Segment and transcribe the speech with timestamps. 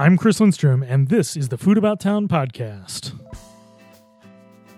[0.00, 3.12] I'm Chris Lindstrom, and this is the Food About Town podcast.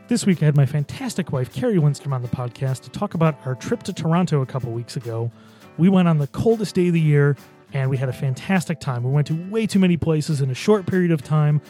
[0.08, 3.36] This week, I had my fantastic wife, Carrie Lindstrom, on the podcast to talk about
[3.46, 5.30] our trip to Toronto a couple weeks ago.
[5.78, 7.36] We went on the coldest day of the year,
[7.72, 9.04] and we had a fantastic time.
[9.04, 11.60] We went to way too many places in a short period of time,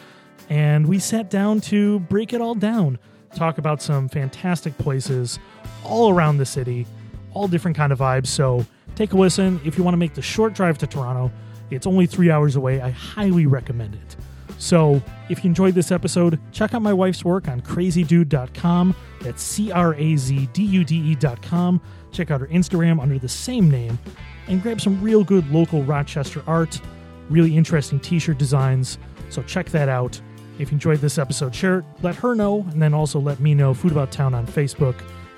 [0.48, 2.98] and we sat down to break it all down,
[3.34, 5.38] talk about some fantastic places
[5.84, 6.86] all around the city,
[7.34, 8.28] all different kind of vibes.
[8.28, 8.64] So
[8.94, 9.60] take a listen.
[9.62, 11.30] If you want to make the short drive to Toronto,
[11.74, 12.80] it's only three hours away.
[12.80, 14.16] I highly recommend it.
[14.58, 18.94] So, if you enjoyed this episode, check out my wife's work on crazydude.com.
[19.20, 21.80] That's C R A Z D U D E.com.
[22.12, 23.98] Check out her Instagram under the same name
[24.46, 26.80] and grab some real good local Rochester art,
[27.28, 28.98] really interesting t shirt designs.
[29.30, 30.20] So, check that out.
[30.58, 33.54] If you enjoyed this episode, share it, let her know, and then also let me
[33.54, 34.94] know Food About Town on Facebook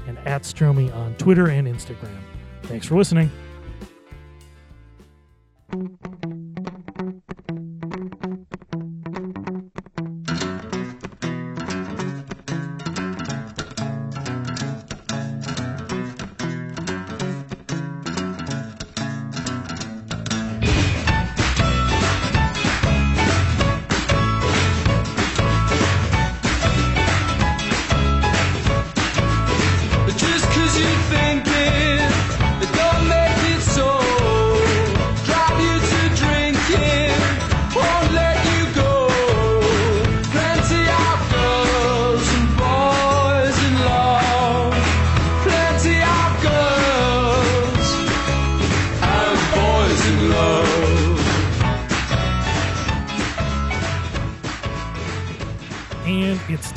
[0.07, 2.19] and at Stromy on Twitter and Instagram.
[2.65, 3.31] Thanks for listening.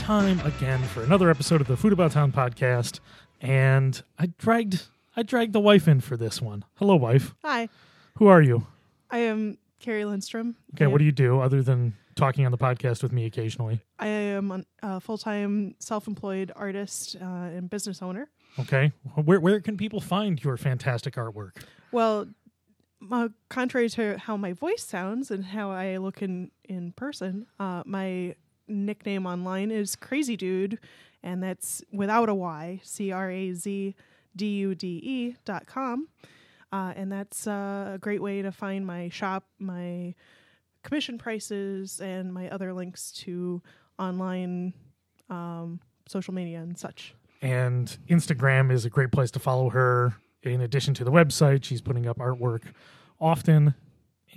[0.08, 3.02] Time again for another episode of the Food About Town podcast.
[3.42, 4.84] And I dragged
[5.18, 6.64] I dragged the wife in for this one.
[6.76, 7.36] Hello, wife.
[7.44, 7.68] Hi,
[8.16, 8.66] Who are you?
[9.12, 10.56] I am Carrie Lindstrom.
[10.76, 13.82] Okay, what do you do other than talking on the podcast with me occasionally?
[14.00, 18.30] I am a full time self employed artist uh, and business owner.
[18.62, 21.64] Okay, where where can people find your fantastic artwork?
[21.92, 22.30] Well,
[23.12, 27.84] uh, contrary to how my voice sounds and how I look in, in person, uh,
[27.86, 28.36] my
[28.68, 30.80] nickname online is Crazy Dude,
[31.24, 33.96] and that's without a Y, C R A Z
[34.36, 36.08] D U D E dot com.
[36.72, 40.14] Uh, and that's uh, a great way to find my shop, my
[40.84, 43.62] commission prices, and my other links to
[43.98, 44.74] online
[45.30, 47.16] um, social media and such.
[47.42, 50.16] And Instagram is a great place to follow her.
[50.44, 52.64] In addition to the website, she's putting up artwork
[53.20, 53.76] often,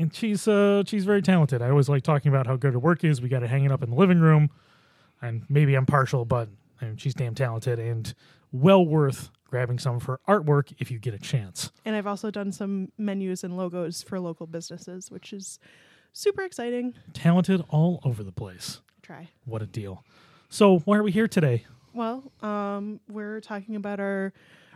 [0.01, 1.61] and she's uh she's very talented.
[1.63, 3.21] I always like talking about how good her work is.
[3.21, 4.51] We got it hanging up in the living room,
[5.21, 6.49] and maybe I'm partial, but
[6.81, 8.13] I mean, she's damn talented and
[8.51, 11.71] well worth grabbing some of her artwork if you get a chance.
[11.85, 15.59] And I've also done some menus and logos for local businesses, which is
[16.13, 16.95] super exciting.
[17.13, 18.81] Talented all over the place.
[19.03, 19.29] Try.
[19.45, 20.03] What a deal!
[20.49, 21.67] So why are we here today?
[21.93, 24.33] Well, um, we're talking about our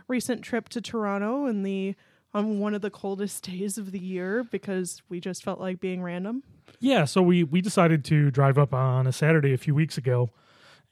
[0.07, 1.95] recent trip to Toronto and the
[2.35, 6.03] on one of the coldest days of the year because we just felt like being
[6.03, 6.43] random.
[6.79, 10.29] Yeah, so we we decided to drive up on a Saturday a few weeks ago,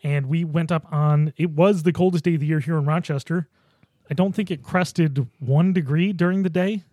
[0.01, 1.33] and we went up on.
[1.37, 3.49] It was the coldest day of the year here in Rochester.
[4.09, 6.83] I don't think it crested one degree during the day.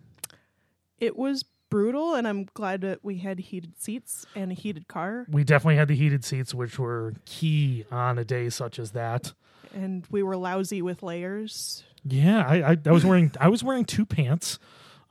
[0.99, 5.25] It was brutal, and I'm glad that we had heated seats and a heated car,
[5.29, 9.33] We definitely had the heated seats, which were key on a day such as that.
[9.73, 11.83] and we were lousy with layers.
[12.05, 14.59] Yeah, I I, I was wearing I was wearing two pants.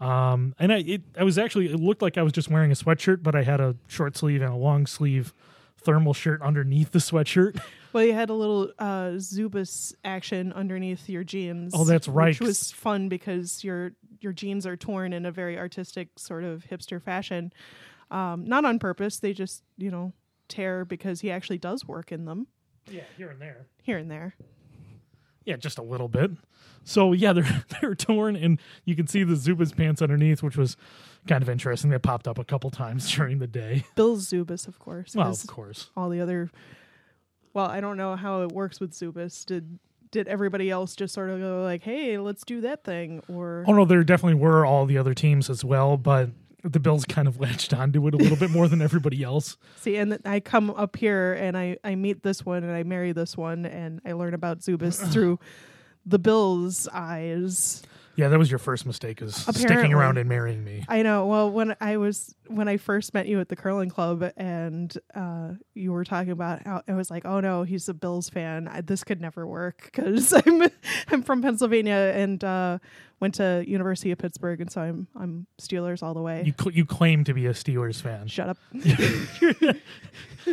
[0.00, 2.74] Um, and I it I was actually it looked like I was just wearing a
[2.74, 5.34] sweatshirt, but I had a short sleeve and a long sleeve
[5.78, 7.60] thermal shirt underneath the sweatshirt.
[7.92, 11.72] Well, you had a little uh, Zubaz action underneath your jeans.
[11.74, 12.28] Oh, that's right.
[12.28, 16.64] Which was fun because your your jeans are torn in a very artistic sort of
[16.64, 17.52] hipster fashion.
[18.12, 19.18] Um, not on purpose.
[19.18, 20.12] They just you know
[20.46, 22.46] tear because he actually does work in them
[22.88, 23.66] Yeah, here and there.
[23.82, 24.36] here and there.
[25.50, 26.30] Yeah, just a little bit.
[26.84, 30.76] So yeah, they're they're torn, and you can see the Zubaz pants underneath, which was
[31.26, 31.90] kind of interesting.
[31.90, 33.84] They popped up a couple times during the day.
[33.96, 35.14] Bill Zubaz, of course.
[35.16, 35.90] Well, of course.
[35.96, 36.50] all the other.
[37.52, 39.44] Well, I don't know how it works with Zubaz.
[39.44, 39.80] Did
[40.12, 43.72] did everybody else just sort of go like, "Hey, let's do that thing," or Oh
[43.72, 46.30] no, there definitely were all the other teams as well, but
[46.62, 49.56] the Bills kind of latched onto it a little bit more than everybody else.
[49.76, 53.12] See, and I come up here and I, I meet this one and I marry
[53.12, 55.38] this one and I learn about Zubaz through
[56.06, 57.82] the Bills' eyes.
[58.20, 60.84] Yeah, that was your first mistake is sticking around and marrying me.
[60.88, 61.24] I know.
[61.24, 65.52] Well, when I was when I first met you at the curling club, and uh,
[65.72, 68.68] you were talking about how I was like, "Oh no, he's a Bills fan.
[68.68, 70.68] I, this could never work because I'm
[71.08, 72.78] I'm from Pennsylvania and uh,
[73.20, 76.74] went to University of Pittsburgh, and so I'm I'm Steelers all the way." You cl-
[76.74, 78.26] you claim to be a Steelers fan.
[78.26, 78.58] Shut up.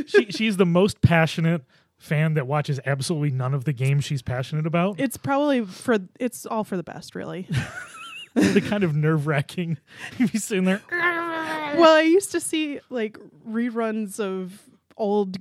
[0.07, 1.63] she she's the most passionate
[1.97, 4.99] fan that watches absolutely none of the games she's passionate about.
[4.99, 7.47] It's probably for it's all for the best, really.
[8.33, 9.77] the kind of nerve wracking.
[10.17, 10.81] You'd be sitting there.
[10.91, 13.17] well, I used to see like
[13.47, 14.61] reruns of
[14.95, 15.37] old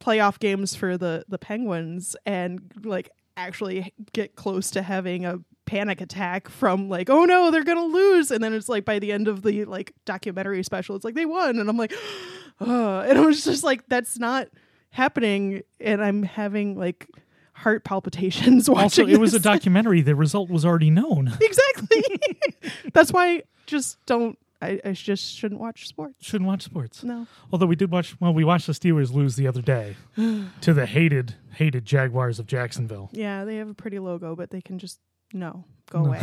[0.00, 6.00] playoff games for the the Penguins and like actually get close to having a panic
[6.00, 9.28] attack from like oh no they're gonna lose and then it's like by the end
[9.28, 11.94] of the like documentary special it's like they won and i'm like
[12.60, 14.48] oh and it was just like that's not
[14.90, 17.08] happening and i'm having like
[17.54, 20.00] heart palpitations watching Also, it was a documentary.
[20.00, 21.28] The result was already known.
[21.40, 22.02] exactly
[22.92, 27.02] that's why just don't I, I just shouldn't watch sports Shouldn't watch sports.
[27.04, 28.14] no Although we did watch.
[28.20, 32.46] Well, we watched the Steelers lose the other day to the hated hated Jaguars of
[32.46, 33.08] Jacksonville.
[33.12, 34.98] Yeah, they have a pretty logo, but they can just
[35.32, 36.22] no go away.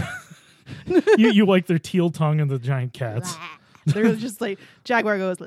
[1.17, 3.35] you you like their teal tongue and the giant cats.
[3.85, 5.37] They're just like Jaguar goes.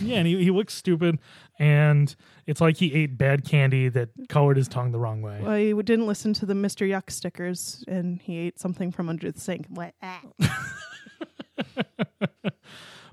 [0.00, 1.18] Yeah, and he, he looks stupid,
[1.58, 2.14] and
[2.46, 5.40] it's like he ate bad candy that colored his tongue the wrong way.
[5.42, 6.88] Well, he didn't listen to the Mr.
[6.88, 9.66] Yuck stickers, and he ate something from under the sink.
[9.70, 9.90] Lah.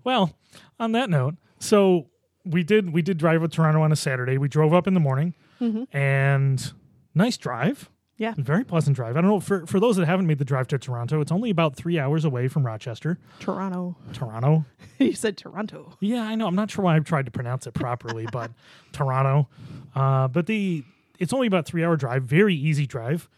[0.03, 0.35] Well,
[0.79, 2.09] on that note, so
[2.45, 4.37] we did we did drive to Toronto on a Saturday.
[4.37, 5.95] We drove up in the morning, mm-hmm.
[5.95, 6.73] and
[7.15, 9.17] nice drive, Yeah, very pleasant drive.
[9.17, 11.49] I don't know for for those that haven't made the drive to Toronto, it's only
[11.49, 13.95] about three hours away from Rochester, Toronto.
[14.13, 14.65] Toronto.
[14.99, 15.97] you said Toronto.
[15.99, 16.45] Yeah, I know.
[16.45, 18.51] I'm not sure why I've tried to pronounce it properly, but
[18.91, 19.49] Toronto.
[19.95, 20.83] Uh, but the
[21.17, 22.23] it's only about three hour drive.
[22.23, 23.29] Very easy drive.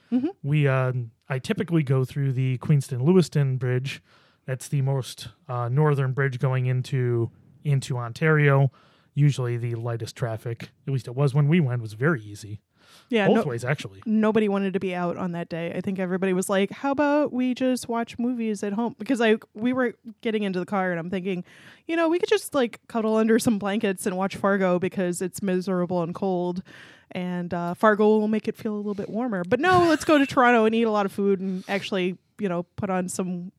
[0.43, 0.93] We uh,
[1.27, 4.01] I typically go through the Queenston Lewiston Bridge.
[4.45, 7.31] That's the most uh, northern bridge going into
[7.63, 8.71] into Ontario.
[9.13, 10.69] Usually the lightest traffic.
[10.85, 11.81] At least it was when we went.
[11.81, 12.59] Was very easy
[13.09, 14.01] Yeah, both no, ways actually.
[14.05, 15.73] nobody wanted to be out on that day.
[15.75, 19.37] I think everybody was like, "How about we just watch movies at home?" Because I
[19.53, 21.43] we were getting into the car and I'm thinking,
[21.87, 25.41] you know, we could just like cuddle under some blankets and watch Fargo because it's
[25.41, 26.63] miserable and cold,
[27.11, 29.43] and uh, Fargo will make it feel a little bit warmer.
[29.47, 32.49] But no, let's go to Toronto and eat a lot of food and actually, you
[32.49, 33.51] know, put on some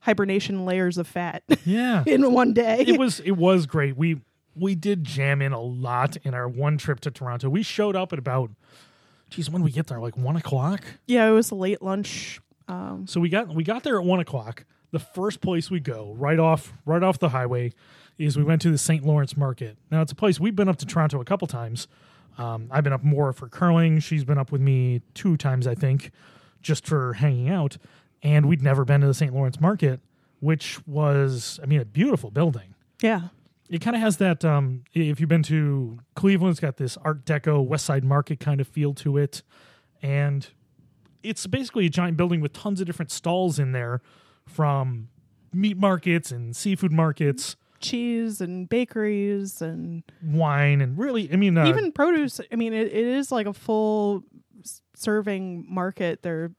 [0.00, 2.04] hibernation layers of fat Yeah.
[2.06, 2.84] in one day.
[2.86, 3.96] it was it was great.
[3.96, 4.20] We
[4.60, 7.48] we did jam in a lot in our one trip to Toronto.
[7.48, 8.50] We showed up at about
[9.30, 10.00] geez, when we get there?
[10.00, 10.84] Like one o'clock?
[11.06, 12.40] yeah, it was a late lunch.
[12.66, 14.64] Um, So we got we got there at one o'clock.
[14.90, 17.72] The first place we go, right off right off the highway,
[18.18, 19.04] is we went to the St.
[19.04, 19.76] Lawrence Market.
[19.90, 21.88] Now it's a place we've been up to Toronto a couple times.
[22.36, 23.98] Um, I've been up more for curling.
[23.98, 26.12] She's been up with me two times, I think,
[26.62, 27.76] just for hanging out.
[28.22, 29.34] And we'd never been to the St.
[29.34, 30.00] Lawrence Market,
[30.40, 33.28] which was, I mean, a beautiful building yeah,
[33.68, 37.24] it kind of has that um if you've been to cleveland it's got this art
[37.24, 39.42] deco west side market kind of feel to it.
[40.02, 40.48] And
[41.22, 44.00] it's basically a giant building with tons of different stalls in there
[44.46, 45.08] from
[45.52, 47.56] meat markets and seafood markets.
[47.80, 52.40] Cheese and bakeries and wine and really i mean uh, even produce.
[52.50, 54.24] I mean it, it is like a full
[54.94, 56.22] serving market.
[56.22, 56.50] There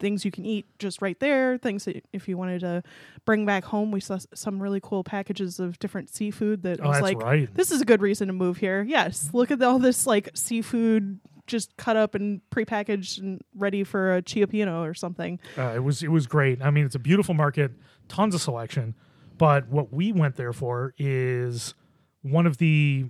[0.00, 2.82] things you can eat just right there things that if you wanted to
[3.24, 7.00] bring back home we saw some really cool packages of different seafood that oh was
[7.00, 7.54] like right.
[7.54, 8.82] this is a good reason to move here.
[8.82, 14.16] Yes look at all this like seafood just cut up and prepackaged and ready for
[14.16, 15.40] a cioppino or something.
[15.58, 16.62] Uh, it was it was great.
[16.62, 17.72] I mean it's a beautiful market
[18.08, 18.94] tons of selection
[19.40, 21.74] but what we went there for is
[22.20, 23.06] one of the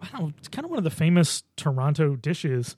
[0.00, 2.74] i don't know it's kind of one of the famous toronto dishes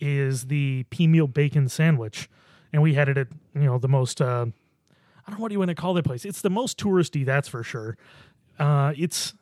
[0.00, 2.28] is the pea meal bacon sandwich
[2.72, 5.54] and we had it at you know the most uh i don't know what do
[5.54, 6.24] you want to call that place.
[6.24, 7.96] It's the most touristy that's for sure.
[8.58, 9.34] Uh it's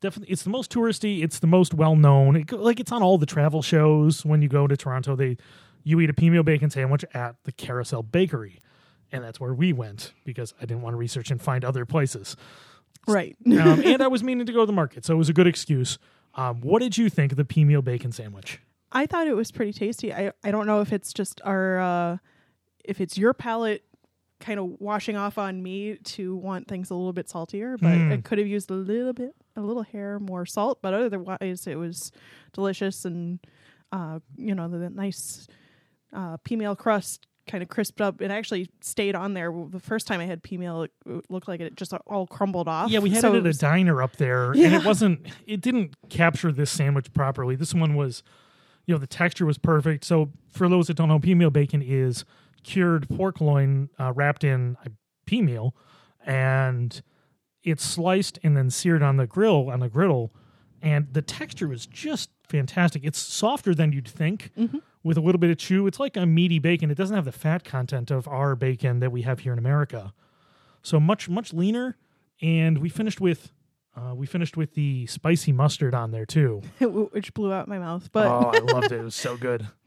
[0.00, 3.18] definitely it's the most touristy it's the most well known it, like it's on all
[3.18, 4.24] the travel shows.
[4.24, 5.36] When you go to toronto they
[5.84, 8.60] you eat a meal bacon sandwich at the carousel bakery.
[9.12, 12.36] And that's where we went because i didn't want to research and find other places.
[13.06, 13.36] Right.
[13.46, 15.46] Um, and i was meaning to go to the market so it was a good
[15.46, 15.98] excuse.
[16.34, 18.60] Um, what did you think of the meal bacon sandwich?
[18.92, 20.12] I thought it was pretty tasty.
[20.12, 22.16] I I don't know if it's just our uh
[22.84, 23.84] if it's your palate
[24.40, 28.12] kind of washing off on me to want things a little bit saltier, but Mm.
[28.12, 31.74] I could have used a little bit a little hair more salt, but otherwise it
[31.76, 32.10] was
[32.52, 33.38] delicious and
[33.92, 35.46] uh you know the, the nice
[36.12, 40.06] uh pea meal crust kind of crisped up it actually stayed on there the first
[40.06, 43.00] time i had pea meal it, it looked like it just all crumbled off Yeah,
[43.00, 45.26] we had So it at a was- diner up there, and it wasn't.
[45.46, 47.56] It didn't capture this sandwich properly.
[47.56, 48.22] This one was,
[48.86, 50.04] you know, the texture was perfect.
[50.04, 52.24] So for those that don't know, pea meal bacon is
[52.62, 54.90] cured pork loin uh, wrapped in a
[55.26, 55.74] pea meal,
[56.24, 57.02] and
[57.62, 60.32] it's sliced and then seared on the grill on the griddle,
[60.82, 63.04] and the texture is just fantastic.
[63.04, 64.50] It's softer than you'd think,
[65.02, 65.86] with a little bit of chew.
[65.86, 66.90] It's like a meaty bacon.
[66.90, 70.12] It doesn't have the fat content of our bacon that we have here in America,
[70.82, 71.96] so much much leaner.
[72.42, 73.52] And we finished with.
[73.96, 76.62] Uh, we finished with the spicy mustard on there too.
[76.78, 78.08] which blew out my mouth.
[78.12, 79.00] But oh, I loved it.
[79.00, 79.66] It was so good.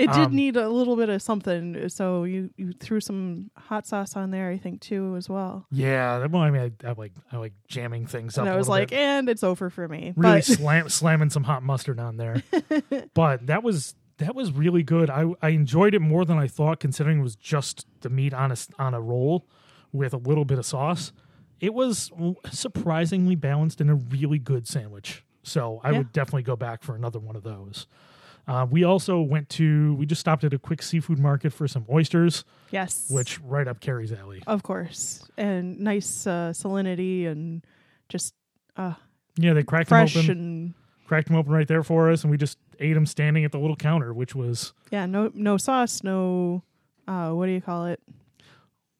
[0.00, 1.88] it did um, need a little bit of something.
[1.88, 5.66] So you, you threw some hot sauce on there, I think, too, as well.
[5.70, 8.42] Yeah, well, I mean, I, I like I like jamming things up.
[8.46, 8.98] And I was like, bit.
[8.98, 10.12] and it's over for me.
[10.16, 12.42] really but slam, slamming some hot mustard on there.
[13.14, 15.10] but that was that was really good.
[15.10, 18.52] I I enjoyed it more than I thought, considering it was just the meat on
[18.52, 19.46] a on a roll
[19.92, 21.12] with a little bit of sauce.
[21.60, 22.10] It was
[22.50, 25.24] surprisingly balanced and a really good sandwich.
[25.42, 25.98] So I Yeah.
[25.98, 27.86] would definitely go back for another one of those.
[28.48, 31.84] Uh, we also went to we just stopped at a quick seafood market for some
[31.90, 33.06] oysters, yes.
[33.10, 34.42] which right up Carrie's alley.
[34.46, 35.24] Of course.
[35.36, 37.64] And nice uh, salinity and
[38.08, 38.34] just
[38.76, 38.94] uh,
[39.36, 40.30] Yeah, they cracked fresh them open.
[40.38, 40.74] and
[41.06, 43.58] cracked them open right there for us, and we just ate them standing at the
[43.58, 46.62] little counter, which was yeah, no no sauce, no
[47.06, 48.00] uh, what do you call it?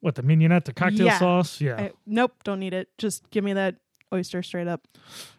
[0.01, 1.19] what the mignonette, the cocktail Yeah.
[1.19, 1.61] sauce.
[1.61, 2.89] Yeah, I, nope, don't need it.
[2.97, 3.75] Just give me that
[4.13, 4.87] oyster straight up.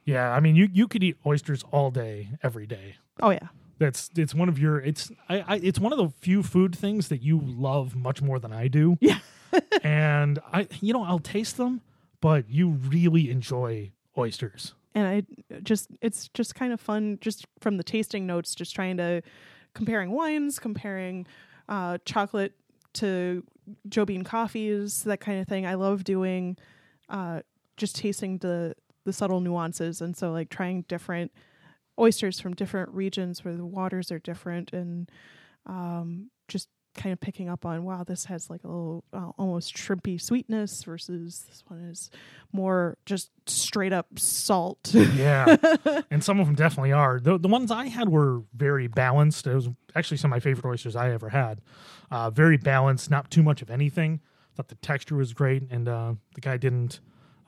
[0.04, 0.30] yeah.
[0.32, 2.96] I mean, you you could eat oysters all day, every day.
[3.20, 3.48] Oh yeah.
[3.82, 7.08] That's it's one of your it's I, I it's one of the few food things
[7.08, 8.96] that you love much more than I do.
[9.00, 9.18] Yeah.
[9.82, 11.80] and I you know I'll taste them,
[12.20, 14.74] but you really enjoy oysters.
[14.94, 15.22] and I
[15.62, 19.22] just it's just kind of fun just from the tasting notes, just trying to
[19.74, 21.26] comparing wines, comparing
[21.68, 22.52] uh, chocolate
[22.94, 23.44] to
[23.88, 25.66] Joe Bean coffees, that kind of thing.
[25.66, 26.56] I love doing
[27.08, 27.40] uh,
[27.76, 28.74] just tasting the
[29.04, 31.32] the subtle nuances, and so like trying different
[32.02, 35.10] oysters from different regions where the waters are different, and
[35.66, 39.74] um, just kind of picking up on wow, this has like a little uh, almost
[39.74, 42.10] shrimpy sweetness versus this one is
[42.52, 44.92] more just straight up salt.
[44.92, 45.56] Yeah,
[46.10, 47.20] and some of them definitely are.
[47.20, 49.46] The the ones I had were very balanced.
[49.46, 51.60] It was actually some of my favorite oysters I ever had.
[52.10, 54.20] Uh, very balanced, not too much of anything.
[54.54, 57.00] Thought the texture was great, and uh, the guy didn't.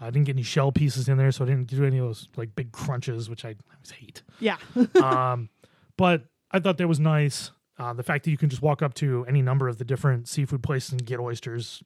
[0.04, 2.28] I didn't get any shell pieces in there, so I didn't do any of those
[2.36, 4.22] like big crunches, which I, I always hate.
[4.40, 4.56] yeah.
[5.02, 5.48] um,
[5.96, 7.50] but I thought that was nice.
[7.78, 10.28] Uh, the fact that you can just walk up to any number of the different
[10.28, 11.82] seafood places and get oysters,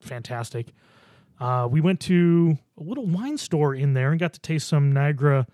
[0.00, 0.72] fantastic.
[1.38, 4.90] Uh, we went to a little wine store in there and got to taste some
[4.90, 5.46] Niagara,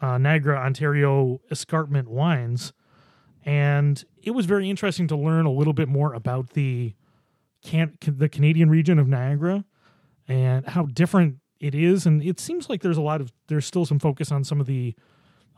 [0.00, 2.72] uh, Niagara, Ontario escarpment wines,
[3.44, 6.94] and it was very interesting to learn a little bit more about the
[7.62, 9.64] can the Canadian region of Niagara
[10.30, 12.06] and how different it is.
[12.06, 14.66] And it seems like there's a lot of there's still some focus on some of
[14.66, 14.94] the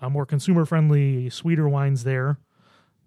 [0.00, 2.38] uh, more consumer friendly, sweeter wines there.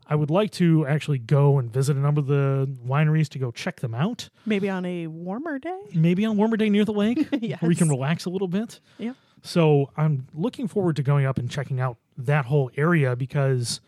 [0.07, 3.51] I would like to actually go and visit a number of the wineries to go
[3.51, 4.29] check them out.
[4.45, 5.79] Maybe on a warmer day.
[5.95, 8.79] Maybe on a warmer day near the lake where we can relax a little bit.
[8.99, 9.13] Yeah.
[9.41, 13.81] So I'm looking forward to going up and checking out that whole area because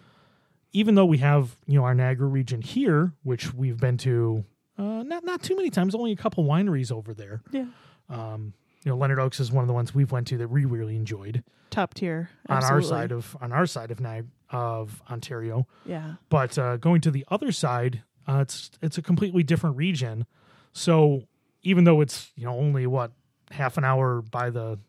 [0.73, 4.43] even though we have you know our Niagara region here, which we've been to
[4.77, 7.41] uh, not not too many times, only a couple wineries over there.
[7.51, 7.65] Yeah.
[8.09, 8.53] Um,
[8.83, 10.95] you know, Leonard Oakes is one of the ones we've went to that we really
[10.95, 12.29] enjoyed Top tier.
[12.47, 15.67] on our side of on our side of Niag- of Ontario.
[15.85, 16.13] Yeah.
[16.29, 20.25] But uh, going to the other side, uh, it's it's a completely different region.
[20.73, 21.23] So
[21.63, 23.11] even though it's you know only what
[23.51, 24.79] half an hour by the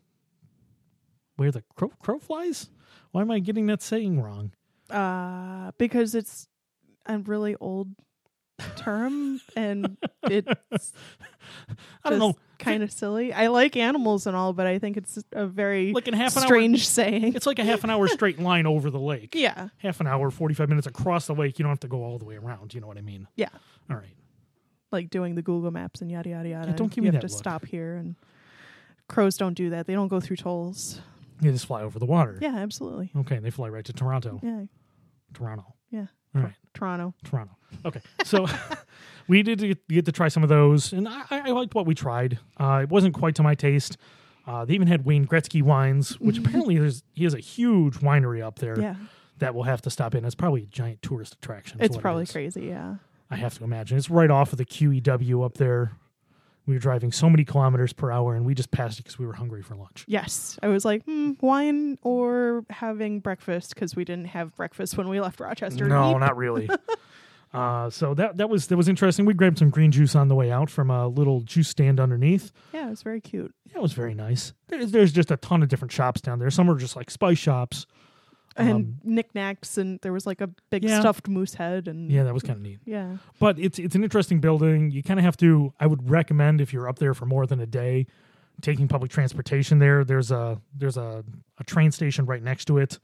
[1.35, 2.69] where the crow crow flies.
[3.11, 4.51] Why am I getting that saying wrong?
[4.89, 6.47] Uh, because it's
[7.05, 7.89] a really old
[8.75, 10.93] term and it's
[12.03, 12.35] I don't know.
[12.59, 13.33] kind of silly.
[13.33, 16.43] I like animals and all, but I think it's a very Like in half an
[16.43, 17.35] hour, strange saying.
[17.35, 19.33] it's like a half an hour straight line over the lake.
[19.35, 19.69] yeah.
[19.77, 21.59] Half an hour, forty five minutes across the lake.
[21.59, 22.73] You don't have to go all the way around.
[22.73, 23.27] You know what I mean?
[23.35, 23.49] Yeah.
[23.89, 24.15] All right.
[24.91, 26.73] Like doing the Google Maps and yada yada yada.
[26.73, 27.39] don't give you me have that to look.
[27.39, 28.15] stop here and
[29.07, 29.85] crows don't do that.
[29.87, 31.01] They don't go through tolls.
[31.41, 32.37] They just fly over the water.
[32.41, 33.11] Yeah, absolutely.
[33.15, 33.35] Okay.
[33.37, 34.39] And they fly right to Toronto.
[34.43, 34.63] Yeah.
[35.33, 35.75] Toronto.
[35.89, 36.07] Yeah.
[36.35, 36.53] All right.
[36.73, 37.13] Toronto.
[37.23, 37.55] Toronto.
[37.85, 38.45] Okay, so
[39.27, 41.93] we did get, get to try some of those, and I, I liked what we
[41.95, 42.39] tried.
[42.57, 43.97] Uh, it wasn't quite to my taste.
[44.47, 48.41] Uh, they even had Wayne Gretzky wines, which apparently there's he has a huge winery
[48.43, 48.95] up there Yeah.
[49.37, 50.25] that we'll have to stop in.
[50.25, 51.79] It's probably a giant tourist attraction.
[51.81, 52.65] It's what it probably crazy.
[52.67, 52.95] Yeah.
[53.29, 55.91] I have to imagine it's right off of the QEW up there.
[56.69, 59.25] We were driving so many kilometers per hour, and we just passed it because we
[59.25, 60.05] were hungry for lunch.
[60.07, 60.59] Yes.
[60.61, 65.19] I was like, hmm, wine or having breakfast because we didn't have breakfast when we
[65.19, 65.87] left Rochester.
[65.87, 66.69] No, not really.
[67.55, 69.25] uh, so that that was that was interesting.
[69.25, 72.51] We grabbed some green juice on the way out from a little juice stand underneath.
[72.71, 73.51] Yeah, it was very cute.
[73.73, 74.53] That was very nice.
[74.67, 76.51] There's, there's just a ton of different shops down there.
[76.51, 77.87] Some are just like spice shops.
[78.59, 80.99] And Um, knickknacks, and there was like a big Yeah.
[80.99, 82.79] stuffed moose head, and yeah, that was kind of neat.
[82.85, 83.17] yeah.
[83.39, 84.91] But it's it's an interesting building.
[84.91, 85.73] You kind of have to.
[85.79, 88.05] I would recommend if you're up there for more than a day,
[88.61, 90.03] taking public transportation there.
[90.03, 91.23] There's a there's a,
[91.57, 92.99] a train station right next to it,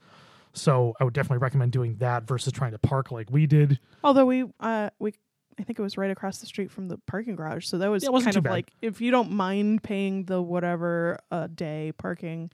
[0.52, 3.78] so I would definitely recommend doing that versus trying to park like we did.
[4.04, 5.12] Although we, uh, we,
[5.58, 8.02] I think it was right across the street from the parking garage, so that was
[8.04, 8.50] Yeah, kind of bad.
[8.50, 12.50] like if you don't mind paying the whatever a day parking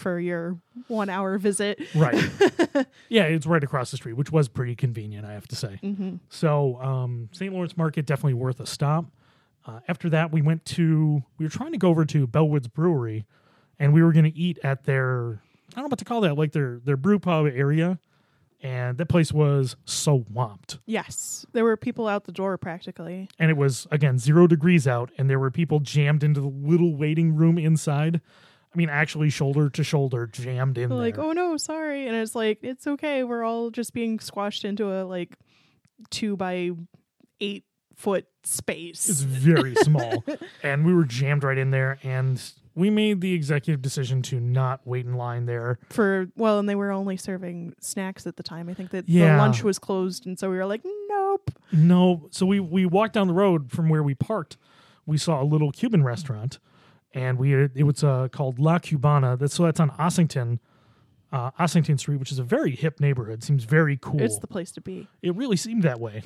[0.00, 1.78] for your one hour visit.
[1.94, 2.14] Right.
[3.08, 5.76] yeah, it's right across the street, which was pretty convenient, I have to say.
[5.80, 7.52] hmm So um, St.
[7.52, 9.06] Lawrence Market definitely worth a stop.
[9.66, 13.26] Uh, after that, we went to we were trying to go over to Bellwoods Brewery,
[13.78, 15.42] and we were going to eat at their
[15.72, 17.98] I don't know what to call that, like their their brew pub area,
[18.62, 23.28] and that place was so swamped, Yes, there were people out the door practically.
[23.38, 26.96] and it was again zero degrees out, and there were people jammed into the little
[26.96, 28.20] waiting room inside.
[28.72, 31.24] I mean, actually shoulder to shoulder jammed in like, there.
[31.24, 33.24] oh no, sorry, and it's like it's okay.
[33.24, 35.36] We're all just being squashed into a like
[36.10, 36.70] two by
[37.40, 37.64] eight
[37.96, 39.08] foot space.
[39.08, 40.24] It's very small,
[40.62, 42.40] and we were jammed right in there, and
[42.76, 45.80] we made the executive decision to not wait in line there.
[45.90, 48.68] for well, and they were only serving snacks at the time.
[48.68, 49.32] I think that Yeah.
[49.32, 51.50] the lunch was closed, and so we were like, nope.
[51.72, 54.56] No, so we we walked down the road from where we parked.
[55.06, 56.60] We saw a little Cuban restaurant,
[57.14, 59.38] and we it was uh, called La Cubana.
[59.38, 60.58] That's so that's on Ossington,
[61.32, 63.42] uh, Ossington Street, which is a very hip neighborhood.
[63.42, 64.20] Seems very cool.
[64.22, 65.08] It's the place to be.
[65.22, 66.22] it really seemed that way.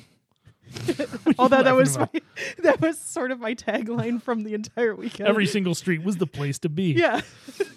[1.37, 2.09] Although that was my,
[2.63, 5.29] that was sort of my tagline from the entire weekend.
[5.29, 6.93] Every single street was the place to be.
[6.93, 7.21] yeah,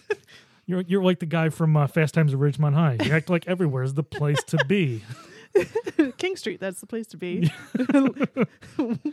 [0.66, 2.98] You're you're like the guy from uh, Fast Times at Ridgemont High.
[3.02, 5.02] You act like everywhere is the place to be.
[6.18, 6.60] King Street.
[6.60, 7.50] That's the place to be.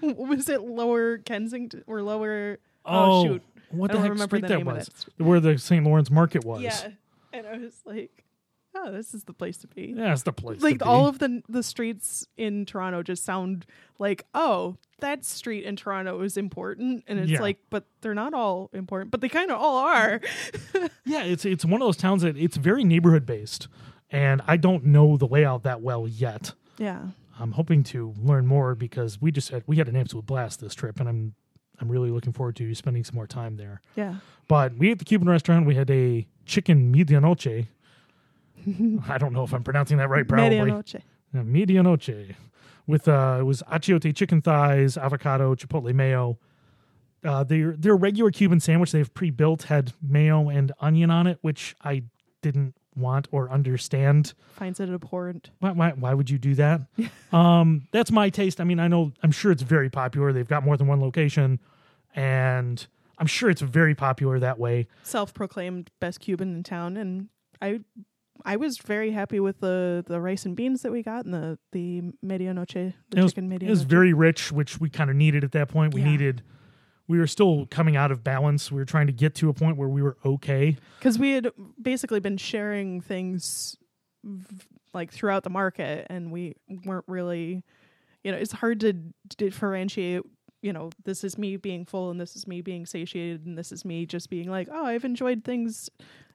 [0.04, 2.60] was it Lower Kensington or Lower?
[2.86, 4.90] Oh, shoot, what the heck remember street the that was?
[5.18, 5.24] that.
[5.24, 5.84] Where the St.
[5.86, 6.62] Lawrence Market was.
[6.62, 6.90] Yeah,
[7.34, 8.24] and I was like,
[8.76, 9.94] oh, this is the place to be.
[9.96, 10.62] Yeah, it's the place.
[10.62, 10.90] like to be.
[10.90, 13.66] all of the the streets in Toronto just sound
[14.00, 17.42] like oh that street in Toronto is important and it's Yeah.
[17.42, 20.22] like but they're not all important but they kind of all are
[21.06, 23.68] Yeah, it's it's one of those towns that it's very neighborhood based,
[24.10, 26.54] and I don't know the layout that well yet.
[26.78, 27.08] yeah
[27.40, 30.74] I'm hoping to learn more because we just had we had an absolute blast this
[30.74, 31.36] trip, and I'm
[31.80, 33.82] I'm really looking forward to spending some more time there.
[33.96, 34.16] yeah
[34.48, 35.66] But we ate the Cuban restaurant.
[35.66, 37.68] We had a chicken medianoche.
[39.10, 40.28] I don't know if I'm pronouncing that right.
[40.28, 41.02] Probably Medianoche.
[41.34, 42.36] Yeah, medianoche
[42.88, 46.38] with uh, it was achiote chicken thighs, avocado, chipotle mayo.
[47.24, 51.76] Uh, their their regular Cuban sandwich they've pre-built had mayo and onion on it, which
[51.84, 52.04] I
[52.42, 54.34] didn't want or understand.
[54.54, 56.82] finds it abhorrent Why, why, why would you do that?
[57.34, 58.62] um, that's my taste.
[58.62, 60.32] I mean, I know I'm sure it's very popular.
[60.34, 61.60] They've got more than one location,
[62.16, 62.86] and
[63.18, 64.88] I'm sure it's very popular that way.
[65.04, 67.30] self-proclaimed best Cuban in town and
[67.62, 67.80] I
[68.44, 71.58] I was very happy with the the rice and beans that we got and the
[71.72, 75.44] the medianoche the it was, chicken it was very rich, which we kind of needed
[75.44, 75.94] at that point.
[75.94, 76.12] We Yeah.
[76.12, 76.44] needed.
[77.08, 78.72] We were still coming out of balance.
[78.72, 80.78] We were trying to get to a point where we were okay.
[81.00, 83.78] because we had basically been sharing things
[84.24, 87.64] v- like throughout the market and we weren't really
[88.24, 88.94] you know it's hard to
[89.38, 90.24] differentiate
[90.62, 93.72] you know this is me being full and this is me being satiated and this
[93.72, 95.90] is me just being like oh i've enjoyed things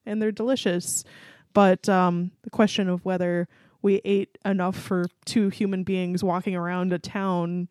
[0.07, 1.05] and they're delicious
[1.53, 3.49] but um the question of whether
[3.83, 7.67] we ate enough for two human beings walking around a town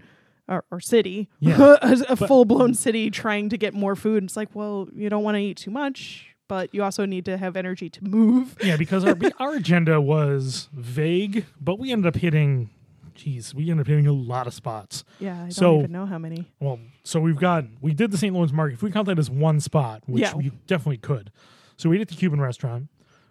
[0.49, 1.77] or, or city Yeah.
[1.81, 5.35] a, a full-blown city trying to get more food it's like well you don't want
[5.35, 9.05] to eat too much but you also need to have energy to move Yeah, because
[9.05, 12.71] our our agenda was vague, but we ended up hitting.
[13.13, 15.03] Geez, we ended up hitting a lot of spots.
[15.19, 18.17] yeah i don't So- even know how many Well, so we've got we did the
[18.17, 18.33] St.
[18.33, 18.73] Lawrence Market.
[18.75, 20.33] If we count that as one spot, which Yeah.
[20.35, 21.31] we definitely could.
[21.77, 22.87] So we ate at the Cuban restaurant.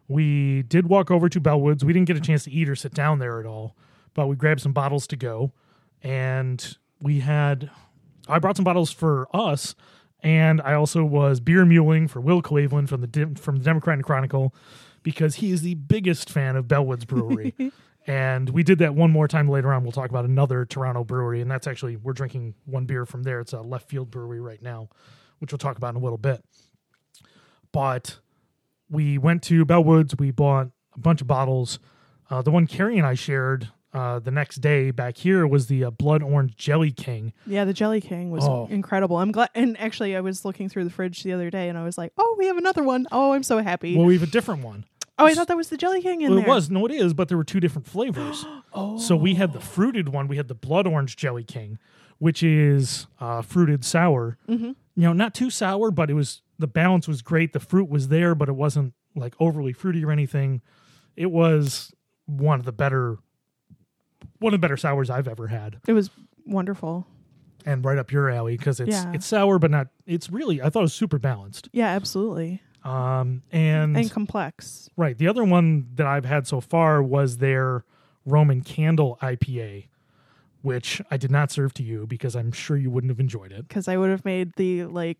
[0.06, 1.82] We did walk over to Bellwoods.
[1.84, 3.74] We didn't get a chance to eat or sit down there at all,
[4.14, 5.52] but we grabbed some bottles to go,
[6.02, 7.70] and we had.
[8.28, 9.74] I brought some bottles for us,
[10.22, 14.04] and I also was beer muling for Will Cleveland from the from the Democrat and
[14.04, 14.54] Chronicle
[15.02, 17.54] because he is the biggest fan of Bellwoods Brewery.
[18.06, 19.82] and we did that one more time later on.
[19.82, 23.40] We'll talk about another Toronto brewery, and that's actually we're drinking one beer from there.
[23.40, 24.88] It's a Left Field Brewery right now,
[25.38, 26.44] which we'll talk about in a little bit.
[27.72, 28.18] But
[28.90, 30.18] we went to Bellwoods.
[30.18, 31.78] We bought a bunch of bottles.
[32.30, 35.84] Uh, the one Carrie and I shared uh, the next day back here was the
[35.84, 37.32] uh, Blood Orange Jelly King.
[37.46, 38.66] yeah the jelly king was Oh.
[38.70, 41.78] incredible i'm glad and actually i was looking through the fridge the other day and
[41.78, 43.06] i was like oh we have another one.
[43.12, 44.84] Oh, i'm so happy Well, we have a different one.
[45.18, 46.92] oh i thought that was the jelly king in Well, there it was no, it
[46.92, 48.44] is, but there were two different flavors.
[48.74, 50.28] oh So we had the fruited one.
[50.28, 51.78] We had the Blood Orange Jelly King,
[52.18, 54.36] which is uh, fruited sour.
[54.48, 54.72] Mm-hmm.
[54.96, 57.52] You know, not too sour, but it was the balance was great.
[57.52, 60.60] The fruit was there, but it wasn't like overly fruity or anything.
[61.16, 61.92] it was
[62.26, 63.16] one of the better
[64.38, 66.10] one of the better sours I've ever had, It was
[66.46, 67.06] wonderful.
[67.66, 69.12] and right up your alley because it's Yeah.
[69.12, 69.88] it's sour, but not.
[70.06, 71.68] It's really I thought it was super balanced.
[71.72, 72.62] Yeah, absolutely.
[72.84, 74.88] Um, and, And complex.
[74.96, 77.84] right, the other one that I've had so far was their
[78.24, 79.88] Roman Candle IPA,
[80.62, 83.66] which I did not serve to you because I'm sure you wouldn't have enjoyed it.
[83.68, 85.18] Because I would have made the like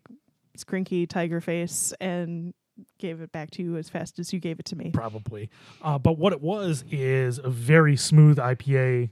[0.57, 2.53] scrinky tiger face and
[2.97, 4.91] gave it back to you as fast as you gave it to me.
[4.91, 5.49] probably.
[5.81, 9.09] Uh, but what it was is a very smooth IPA.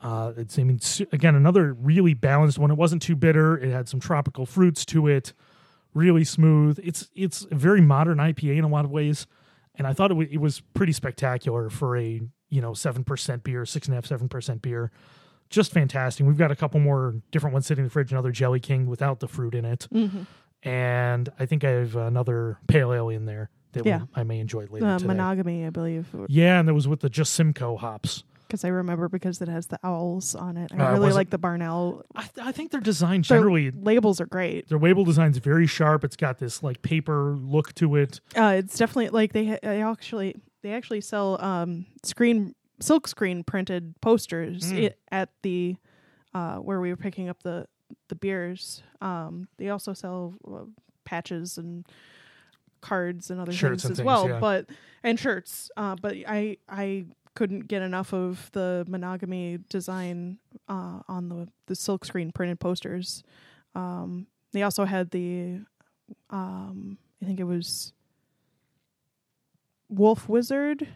[0.00, 0.78] Uh, it's I mean
[1.12, 2.70] again another really balanced one.
[2.70, 3.56] It wasn't too bitter.
[3.56, 5.32] It had some tropical fruits to it.
[5.94, 6.78] Really smooth.
[6.84, 9.26] It's it's a very modern IPA in a lot of ways,
[9.74, 13.42] and I thought it, w- it was pretty spectacular for a you know seven percent
[13.44, 14.90] beer, six and a half seven percent beer.
[15.48, 16.26] Just fantastic.
[16.26, 18.12] We've got a couple more different ones sitting in the fridge.
[18.12, 19.88] Another Jelly King without the fruit in it,
[20.62, 24.00] and I think I have another pale ale in there that Yeah.
[24.02, 25.06] we- I may enjoy later Uh, today.
[25.08, 26.06] monogamy, I believe.
[26.28, 28.24] Yeah, and that was with the just Simcoe hops.
[28.46, 30.70] Because I remember because it has the owls on it.
[30.72, 32.02] I Uh, really it- like the barn owl.
[32.14, 34.68] I, th- I think their design Their generally, labels are great.
[34.68, 36.04] their label design's very sharp.
[36.04, 38.20] It's got this like paper look to it.
[38.36, 43.42] Uh, it's definitely like they ha- they actually they actually sell um screen silk screen
[43.42, 44.90] printed posters Mm.
[44.90, 45.76] i- at the
[46.34, 47.66] uh where we were picking up the
[48.08, 48.82] the beers.
[49.00, 50.64] Um, they also sell uh,
[51.04, 51.86] patches and
[52.80, 54.38] cards and other Shirts things and as things, well, yeah.
[54.40, 54.66] but
[55.02, 55.70] and shirts.
[55.76, 61.74] Uh, but I I couldn't get enough of the monogamy design uh, on the the
[61.74, 63.22] silk screen printed posters.
[63.74, 65.60] Um, they also had the
[66.30, 67.92] um, I think it was
[69.88, 70.88] Wolf Wizard.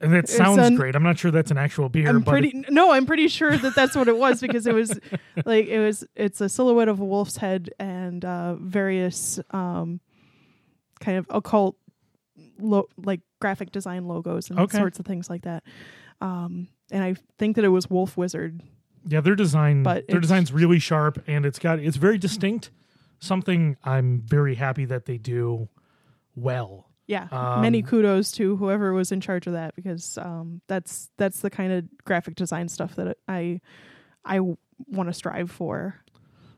[0.00, 0.94] And it It's sounds an- great.
[0.94, 3.74] I'm not sure that's an actual beer, I'm but pretty no, I'm pretty sure that
[3.74, 4.98] that's what it was because it was
[5.46, 10.00] like it was it's a silhouette of a wolf's head and uh, various um,
[11.00, 11.76] kind of occult
[12.58, 14.76] lo- like graphic design logos and Okay.
[14.78, 15.62] sorts of things like that.
[16.20, 18.60] Um, and I think that it was Wolf Wizard.
[19.06, 22.70] yeah, their design, but their design's really sharp, and it's got it's very distinct.
[23.18, 25.68] Something I'm very happy that they do
[26.34, 26.90] well.
[27.06, 31.40] Yeah, Um, many kudos to whoever was in charge of that because um, that's that's
[31.40, 33.60] the kind of graphic design stuff that I
[34.24, 35.96] I want to strive for.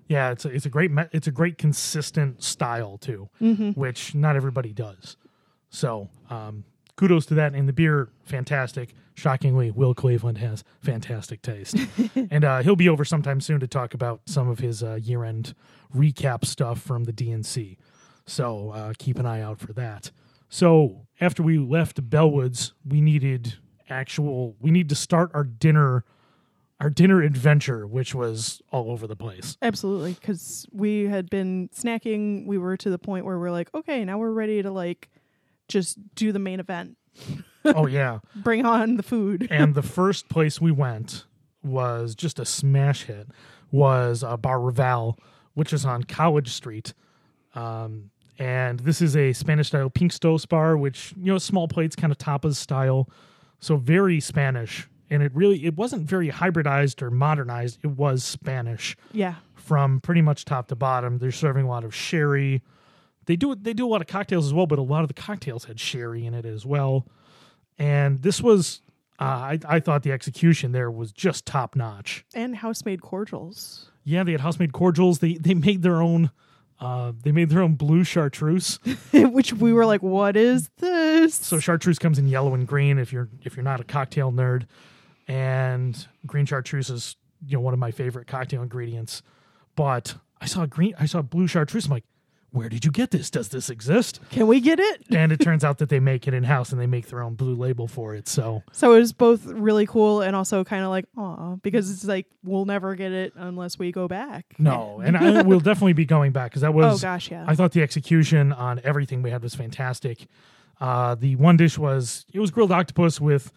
[0.08, 3.72] Yeah, it's a, it's a great me- it's a great consistent style too, Mm-hmm.
[3.72, 5.18] which not everybody does.
[5.68, 6.64] So um,
[6.96, 7.54] kudos to that.
[7.54, 8.94] And the beer, fantastic.
[9.14, 11.76] Shockingly, Will Cleveland has fantastic taste,
[12.30, 15.24] and uh, he'll be over sometime soon to talk about some of his uh, year
[15.24, 15.54] end
[15.94, 17.76] recap stuff from the D&C.
[18.26, 20.12] So uh, keep an eye out for that.
[20.48, 23.56] So after we left Bellwoods, we needed
[23.88, 24.56] actual.
[24.60, 26.04] We need to start our dinner.
[26.80, 29.56] Our dinner adventure, which was all over the place.
[29.60, 32.46] Absolutely, because we had been snacking.
[32.46, 35.08] We were to the point where we're like, okay, now we're ready to like
[35.66, 36.96] just do the main event.
[37.64, 38.20] oh yeah.
[38.36, 39.48] Bring on the food.
[39.50, 41.24] and the first place we went
[41.64, 43.26] was just a smash hit
[43.72, 45.18] was uh, bar raval
[45.54, 46.94] which is on college street
[47.54, 52.10] um, and this is a spanish style pintxos bar which you know small plates kind
[52.12, 53.08] of tapas style
[53.60, 58.96] so very spanish and it really it wasn't very hybridized or modernized it was spanish
[59.12, 62.62] yeah, from pretty much top to bottom they're serving a lot of sherry
[63.26, 65.14] they do they do a lot of cocktails as well but a lot of the
[65.14, 67.06] cocktails had sherry in it as well
[67.78, 68.80] and this was
[69.20, 72.24] uh, I, I thought the execution there was just top notch.
[72.34, 73.90] and house made cordials.
[74.04, 75.18] Yeah, they had house made cordials.
[75.18, 76.30] They they made their own.
[76.80, 78.78] Uh, they made their own blue chartreuse.
[79.12, 81.34] Which we were like, what is this?
[81.34, 82.98] So chartreuse comes in yellow and green.
[82.98, 84.66] If you're if you're not a cocktail nerd,
[85.26, 89.22] and green chartreuse is you know one of my favorite cocktail ingredients.
[89.74, 90.94] But I saw green.
[90.98, 91.86] I saw blue chartreuse.
[91.86, 92.04] I'm like,
[92.50, 93.30] where did you get this?
[93.30, 94.20] Does this exist?
[94.30, 95.04] Can we get it?
[95.14, 97.34] And it turns out that they make it in house and they make their own
[97.34, 98.26] blue label for it.
[98.28, 102.04] So So it was both really cool and also kind of like, oh, because it's
[102.04, 104.46] like we'll never get it unless we go back.
[104.58, 107.44] no, and I will definitely be going back because that was Oh was gosh, yeah.
[107.46, 110.26] I thought the execution on everything we had was fantastic.
[110.80, 113.50] Uh, the one dish was it was grilled octopus with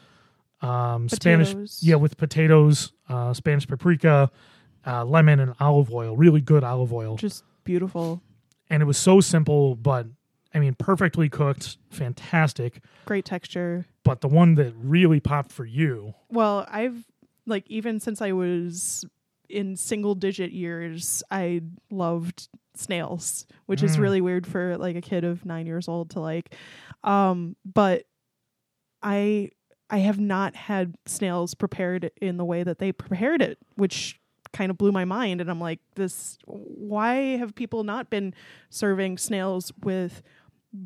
[0.62, 1.80] um, Spanish, Potatoes.
[1.82, 4.30] yeah, with potatoes, uh, Spanish paprika,
[4.86, 6.16] uh, lemon, and olive oil.
[6.18, 8.22] Really good olive oil, Just beautiful.
[8.72, 10.08] And it was so simple, but
[10.54, 12.82] I mean, perfectly cooked, fantastic.
[13.06, 13.86] Great texture.
[14.04, 17.06] But the one that really popped for you, Well, I've
[17.46, 19.06] like even since I was
[19.50, 24.00] in single digit years, I loved snails, which is Mm.
[24.00, 26.56] really weird for like a kid of 9 years old to like.
[27.04, 28.06] Um but
[29.04, 29.50] I
[29.90, 34.21] I have not had snails prepared in the way that they prepared it, which
[34.54, 38.34] kind of blew my mind and I'm like this why have people not been
[38.70, 40.22] serving snails with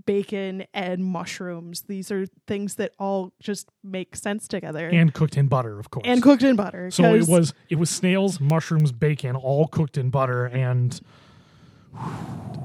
[0.08, 1.84] bacon and mushrooms.
[1.84, 4.88] These are things that all just make sense together.
[4.89, 6.04] and cooked in butter, of course.
[6.08, 6.89] And cooked in butter.
[6.89, 10.99] so it was it was snails, mushrooms, bacon, all cooked in butter, and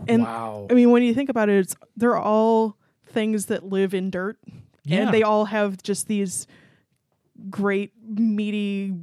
[0.09, 3.93] And wow, I mean, when you think about it, it's they're all things that live
[3.95, 4.39] in dirt,
[4.85, 5.03] Yeah.
[5.03, 6.47] and they all have just these
[7.49, 8.95] great meaty,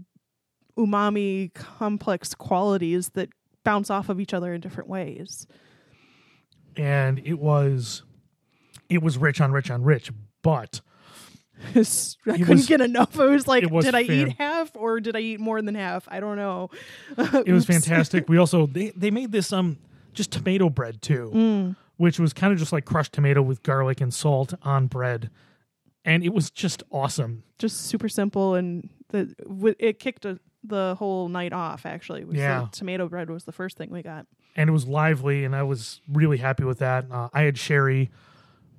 [0.77, 3.29] umami, complex qualities that
[3.63, 5.47] bounce off of each other in different ways.
[6.75, 8.03] and it was
[8.89, 10.11] it was rich on rich on rich,
[10.41, 10.79] but
[11.75, 13.19] I couldn't was- get enough.
[13.19, 15.75] I was like, was did I fan- eat half or did I eat more than
[15.75, 16.07] half?
[16.09, 16.69] I don't know.
[17.17, 18.29] it was fantastic.
[18.29, 19.77] We also they they made this um
[20.13, 21.75] just tomato bread too, Mm.
[21.97, 25.29] which was kind of just like crushed tomato with garlic and salt on bread,
[26.07, 27.43] and it was just awesome.
[27.59, 31.85] Just super simple, and the w- it kicked a, the whole night off.
[31.85, 32.67] Actually, Yeah.
[32.71, 34.25] tomato bread was the first thing we got.
[34.55, 37.05] and it was lively, and I was really happy with that.
[37.11, 38.09] Uh, I had sherry,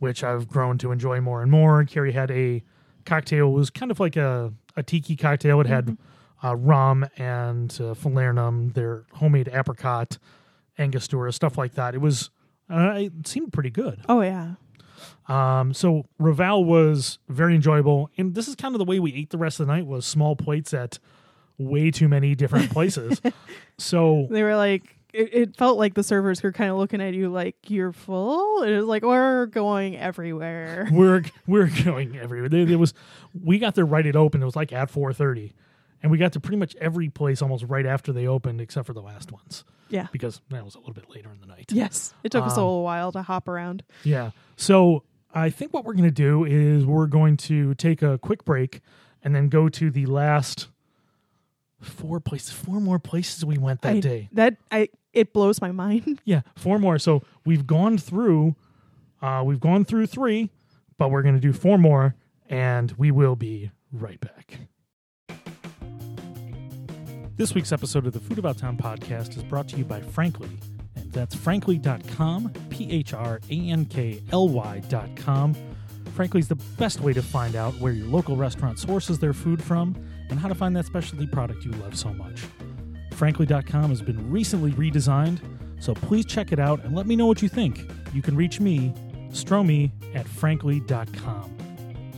[0.01, 1.85] which I've grown to enjoy more and more.
[1.85, 2.65] Carrie had a
[3.07, 3.49] cocktail.
[3.49, 5.61] It was kind of like a, a tiki cocktail.
[5.61, 5.97] It had
[6.43, 10.19] uh, rum and uh, falernum, their homemade apricot,
[10.79, 11.95] angostura, stuff like that.
[11.95, 12.31] It was
[12.71, 14.01] uh, it seemed pretty good.
[14.09, 14.55] Oh yeah,
[15.27, 19.31] Um, so Raval was very enjoyable, and this is kind of the way we ate
[19.31, 20.99] the rest of the night was small plates at
[21.59, 23.21] way too many different places.
[23.79, 24.95] so they were like.
[25.11, 28.63] It, it felt like the servers were kind of looking at you like you're full.
[28.63, 30.87] It was like we're going everywhere.
[30.93, 32.51] we're we're going everywhere.
[32.51, 32.93] There, there was
[33.43, 34.43] we got there right at open.
[34.43, 35.55] It was like at four thirty,
[36.03, 38.93] and we got to pretty much every place almost right after they opened, except for
[38.93, 40.09] the last ones Yeah.
[40.13, 41.67] because that was a little bit later in the night.
[41.73, 42.15] Yes.
[42.23, 43.83] It took us a Um, little while to hop around.
[44.05, 44.31] Yeah.
[44.57, 45.03] So
[45.35, 48.81] I think what we're going to do is we're going to take a quick break
[49.23, 50.69] and then go to the last
[51.81, 54.29] four places, four more places we went that I- day.
[54.33, 56.21] That I it blows my mind.
[56.25, 56.99] Yeah, four more.
[56.99, 58.57] So we've gone through,
[59.23, 60.51] uh, we've gone through three,
[60.99, 62.15] but we're going to do four more,
[62.49, 64.59] and we will be right back.
[67.39, 70.51] This week's episode of the Food About Town podcast is brought to you by Phrankly,
[70.97, 75.55] and that's phrankly.com, P H R A N K L Y.com.
[76.17, 79.63] Phrankly is the best way to find out where your local restaurant sources their food
[79.63, 79.95] from
[80.31, 82.43] and how to find that specialty product you love so much.
[83.13, 85.39] Phrankly.com has been recently redesigned,
[85.81, 87.89] so please check it out and let me know what you think.
[88.13, 88.93] You can reach me,
[89.31, 91.57] Stromy, at phrankly.com.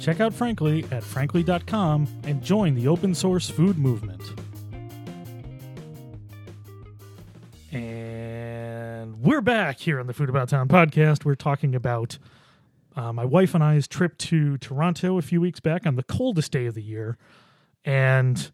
[0.01, 4.40] Check out Phrankly at phrankly.com and join the open source food movement.
[9.31, 11.25] We're back here on the Food About Town podcast.
[11.25, 12.19] We're talking about
[12.97, 16.51] uh, my wife and I's trip to Toronto a few weeks back on the coldest
[16.51, 17.17] day of the year.
[17.85, 18.51] And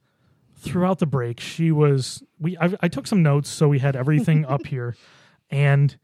[0.54, 4.44] throughout the break, she was we I, I took some notes, so we had everything
[4.44, 4.94] up here,
[5.48, 5.96] and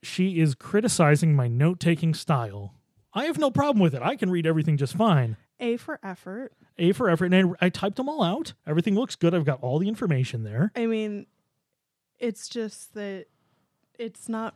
[0.00, 2.74] she is criticizing my note taking style.
[3.12, 4.02] I have no problem with it.
[4.02, 5.36] I can read everything just fine.
[5.58, 6.52] A for effort.
[6.78, 8.52] A for effort, and I, I typed them all out.
[8.64, 9.34] Everything looks good.
[9.34, 10.70] I've got all the information there.
[10.76, 11.26] I mean,
[12.20, 13.26] it's just that
[14.02, 14.54] it's not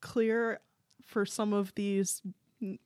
[0.00, 0.60] clear
[1.04, 2.22] for some of these.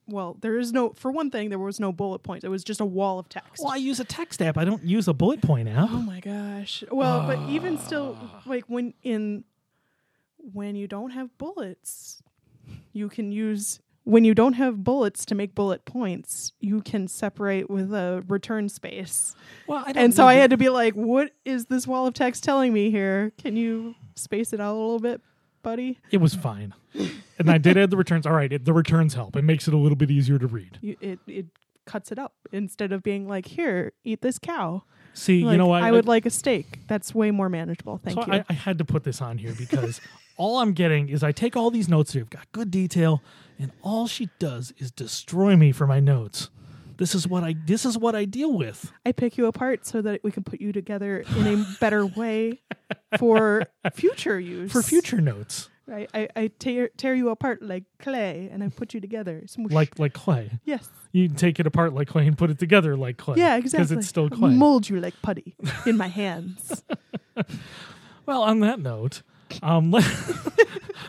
[0.08, 0.90] Well, there is no.
[0.94, 2.44] For one thing, there was no bullet points.
[2.44, 3.62] It was just a wall of text.
[3.62, 4.58] Well, I use a text app.
[4.58, 5.88] I don't use a bullet point app.
[5.90, 6.82] Oh my gosh.
[6.90, 8.42] Well, but even still, Ah.
[8.46, 9.44] like when in
[10.52, 12.22] when you don't have bullets,
[12.92, 17.68] you can use when you don't have bullets to make bullet points, you can separate
[17.68, 19.36] with a return space.
[19.66, 22.14] Well, I don't And so I had to be like, what is this wall of
[22.14, 23.32] text telling me here?
[23.36, 25.20] Can you space it out a little bit,
[25.62, 25.98] buddy?
[26.10, 26.74] It was fine,
[27.38, 28.26] and I did add the returns.
[28.26, 29.36] All right, it, the returns help.
[29.36, 30.78] It makes it a little bit easier to read.
[30.80, 31.46] You, it it
[31.88, 34.84] cuts it up instead of being like, here, eat this cow.
[35.14, 35.82] See, Like, you know what?
[35.82, 36.80] I would like a steak.
[36.86, 37.98] That's way more manageable.
[38.04, 38.38] Thank so you.
[38.38, 40.00] I, I had to put this on here because
[40.36, 42.22] all I'm getting is I take all these notes here.
[42.22, 43.22] I've got good detail,
[43.58, 46.50] and all she does is destroy me for my notes.
[46.98, 48.92] This is what I this is what I deal with.
[49.06, 52.60] I pick you apart so that we can put you together in a better way
[53.18, 53.62] for
[53.94, 54.72] future use.
[54.72, 56.10] For future notes, right?
[56.12, 59.42] I, I tear tear you apart like clay, and I put you together.
[59.46, 59.70] Smoosh.
[59.72, 63.16] like like clay, yes, you take it apart like clay and put it together like
[63.16, 63.36] clay.
[63.38, 63.84] yeah, exactly.
[63.84, 64.50] Because it's still clay.
[64.50, 65.54] Mold you like putty
[65.86, 66.82] in my hands.
[68.26, 69.22] Well, on that note,
[69.62, 70.04] um, let,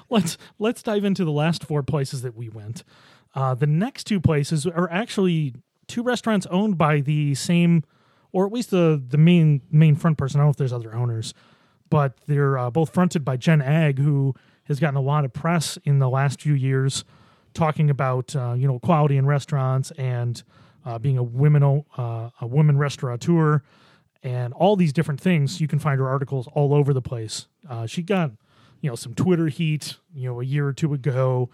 [0.09, 2.85] let's let's dive into the last four places that we went.
[3.35, 5.53] Uh, the next two places are actually
[5.89, 7.83] two restaurants owned by the same,
[8.31, 10.39] or at least the the main main front person.
[10.39, 11.33] I don't know if there's other owners,
[11.89, 14.33] but they're uh, both fronted by Jen Agg, who
[14.65, 17.03] has gotten a lot of press in the last few years,
[17.53, 20.43] talking about uh, you know quality in restaurants and
[20.85, 23.61] uh, being a women uh, a woman restaurateur
[24.23, 25.61] and all these different things.
[25.61, 27.47] You can find her articles all over the place.
[27.69, 28.31] Uh, she got,
[28.81, 31.49] you know, some Twitter heat, you know, a year or two ago.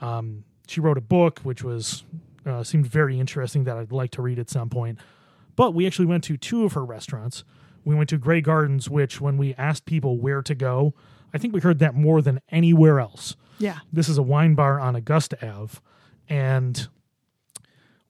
[0.00, 2.04] Um, she wrote a book, which was
[2.46, 4.98] uh, seemed very interesting that I'd like to read at some point.
[5.56, 7.44] But we actually went to two of her restaurants.
[7.84, 10.94] We went to Grey Gardens, which when we asked people where to go,
[11.32, 13.36] I think we heard that more than anywhere else.
[13.58, 13.78] Yeah.
[13.92, 15.78] This is a wine bar on Augusta Ave,
[16.28, 16.88] and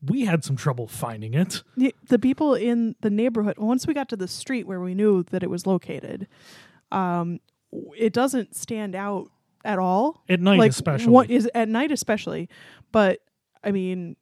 [0.06, 1.62] we had some trouble finding it.
[1.76, 5.22] the, the people in the neighborhood once we got to the street where we knew
[5.24, 6.28] that it was located
[6.92, 7.40] um
[7.96, 9.28] it doesn't stand out
[9.64, 11.10] at all At night, like especially.
[11.10, 12.50] what is at night especially
[12.92, 13.20] but
[13.64, 14.14] i mean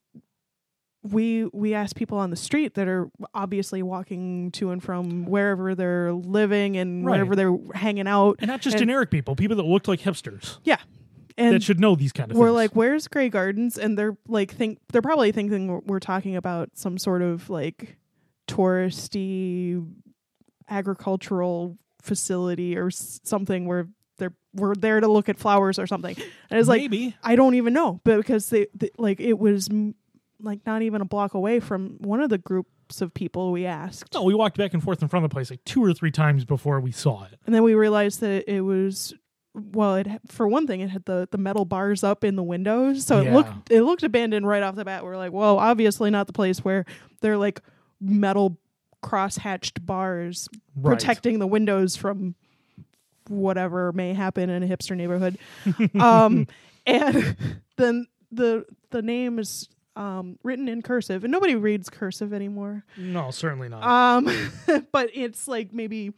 [1.03, 5.75] we we asked people on the street that are obviously walking to and from wherever
[5.75, 7.15] they're living and Right.
[7.15, 8.37] wherever they're hanging out.
[8.39, 10.59] And not just and- generic people, people that looked like hipsters.
[10.65, 10.79] Yeah.
[11.39, 12.55] And that should know these kind of we're things.
[12.55, 13.79] like where's Grey Gardens?
[13.79, 17.97] And they're like think they're probably thinking we're, we're talking about some sort of like
[18.47, 19.85] touristy
[20.69, 23.89] agricultural facility or something where
[24.19, 26.15] they're we're there to look at flowers or something.
[26.51, 27.17] And it's like maybe.
[27.23, 29.69] I don't even know but because they, they like it was
[30.43, 34.13] like not even a block away from one of the groups of people we asked
[34.13, 36.11] no, we walked back and forth in front of the place like two or three
[36.11, 37.39] times before we saw it.
[37.47, 39.15] and then we realized that it was
[39.55, 43.05] well it for one thing it had the the metal bars up in the windows
[43.05, 43.31] so Yeah.
[43.31, 46.33] it looked it looked abandoned right off the bat we're like well obviously not the
[46.33, 46.85] place where
[47.21, 47.61] they're like
[48.01, 48.59] metal
[49.03, 50.93] cross-hatched bars Right.
[50.99, 52.35] protecting the windows from
[53.29, 55.39] whatever may happen in a hipster neighborhood
[56.01, 56.47] um
[56.87, 57.37] and
[57.77, 63.31] then the the name is um written in cursive and nobody reads cursive anymore No,
[63.31, 63.83] certainly not.
[63.85, 64.25] um,
[64.93, 66.13] but it's like maybe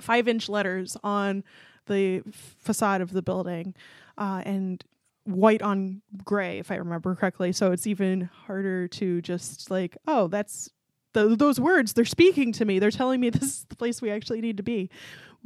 [0.00, 1.42] five inch letters on
[1.86, 2.22] the
[2.60, 3.74] facade of the building,
[4.16, 4.84] uh, and
[5.24, 7.50] white on gray, if I remember correctly.
[7.52, 10.70] So it's even harder to just like, oh, that's
[11.12, 11.92] th- those words.
[11.92, 12.78] They're speaking to me.
[12.78, 14.90] They're telling me this is the place we actually need to be.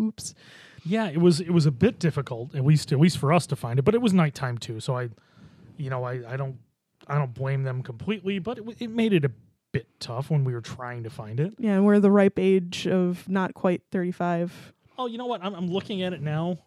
[0.01, 0.35] Oops.
[0.85, 3.57] yeah, it was it was a bit difficult, at least at least for us to
[3.57, 5.09] find it, but it was nighttime too, so I,
[5.79, 6.59] you know, I, I don't
[7.07, 9.31] I don't blame them completely, but it, it made it a
[9.73, 11.55] bit tough when we were trying to find it.
[11.59, 14.73] Yeah, and we're the ripe age of not quite thirty five.
[14.99, 15.45] Oh, you know what?
[15.45, 16.59] I'm, I'm looking at it now.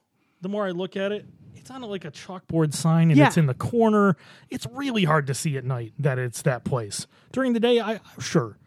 [0.41, 1.25] The more I look at it,
[1.55, 3.27] it's on like a chalkboard sign and Yeah.
[3.27, 4.15] it's in the corner.
[4.49, 7.07] It's really hard to see at night that it's that place.
[7.31, 8.57] During the day, I sure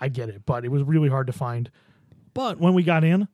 [0.00, 1.70] I get it, but it was really hard to find.
[2.34, 3.28] But when we got in,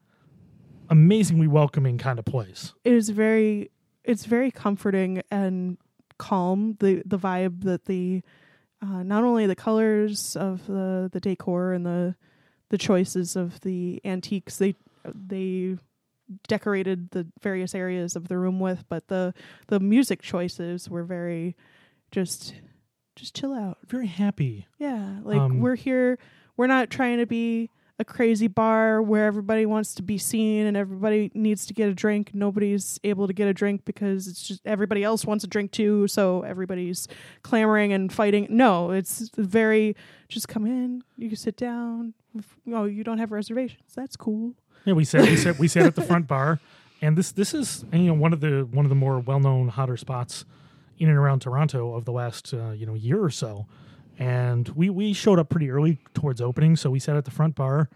[0.88, 2.74] amazingly welcoming kind of place.
[2.84, 3.70] it is very
[4.04, 5.78] it's very comforting and
[6.28, 8.22] calm the the vibe that the
[8.82, 12.14] uh, not only the colors of the the decor and the
[12.68, 14.74] the choices of the antiques they
[15.14, 15.76] they
[16.46, 19.34] decorated the various areas of the room with but the
[19.68, 21.56] the music choices were very
[22.12, 22.54] just
[23.16, 24.66] just chill out Very happy.
[24.78, 26.18] yeah like Um, we're here
[26.56, 30.74] we're not trying to be a crazy bar where everybody wants to be seen and
[30.74, 32.30] everybody needs to get a drink.
[32.32, 36.08] Nobody's able to get a drink because it's just everybody else wants a drink too
[36.08, 37.06] so everybody's
[37.42, 38.46] clamoring and fighting.
[38.48, 39.94] No it's very
[40.28, 42.14] just come in you can sit down.
[42.72, 43.92] Oh you don't have reservations.
[43.94, 44.54] That's cool.
[44.86, 46.58] Yeah, we sat we sat we sat at the front bar,
[47.02, 49.68] and this this is you know one of the one of the more well known
[49.68, 50.46] hotter spots
[50.98, 53.66] in and around Toronto of the last uh, you know year or so.
[54.20, 57.56] And we we showed up pretty early towards opening, so we sat at the front
[57.56, 57.88] bar,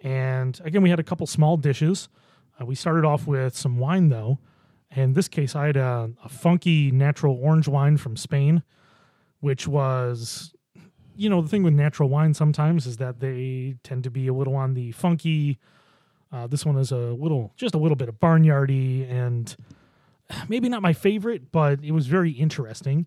[0.00, 2.08] and again we had a couple small dishes.
[2.60, 4.38] Uh, we started off with some wine though.
[4.96, 8.64] In this case, I had a, a funky natural orange wine from Spain,
[9.38, 10.52] which was
[11.14, 14.32] you know the thing with natural wine sometimes is that they tend to be a
[14.32, 15.60] little on the funky
[16.32, 19.56] uh, this one is a little, just a little bit of barnyardy, and
[20.48, 23.06] maybe not my favorite, but it was very interesting.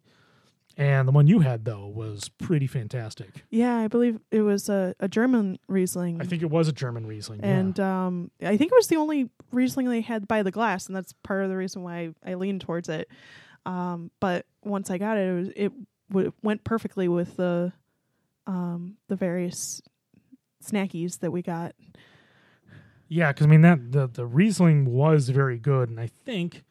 [0.77, 3.43] And the one you had though was pretty fantastic.
[3.49, 7.05] yeah i believe it was a, a german riesling I think it was a German
[7.05, 7.41] Riesling.
[7.41, 7.57] yeah.
[7.57, 10.95] and um, I think it was the only Riesling they had by the glass, and
[10.95, 13.09] that's part of the reason why I leaned towards it.
[13.65, 15.71] Um, but once I got it, it was, it
[16.09, 17.73] w- went perfectly with the
[18.47, 19.81] um, the various
[20.63, 21.75] snackies that we got.
[23.07, 26.63] yeah, because I mean that the the Riesling was very good, and I think,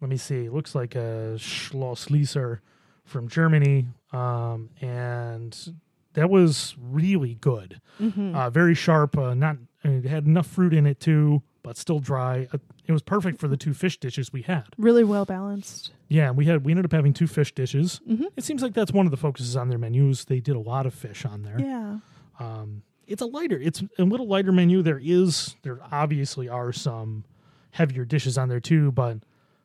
[0.00, 2.60] let me see, it looks like a Schloss Lieser
[3.06, 5.74] from Germany, um, and
[6.14, 7.80] that was really good.
[7.98, 9.16] Uh, very sharp.
[9.16, 12.48] Uh, not it had enough fruit in it too, but still dry.
[12.52, 14.64] Uh, it was perfect for the two fish dishes we had.
[14.76, 15.92] Really well balanced.
[16.08, 18.00] Yeah, we had we ended up having two fish dishes.
[18.36, 20.24] It seems like that's one of the focuses on their menus.
[20.26, 21.58] They did a lot of fish on there.
[21.60, 21.98] Yeah.
[22.38, 24.82] Um, it's a lighter, it's a little lighter menu.
[24.82, 27.24] There is there obviously are some
[27.70, 29.18] heavier dishes on there too, but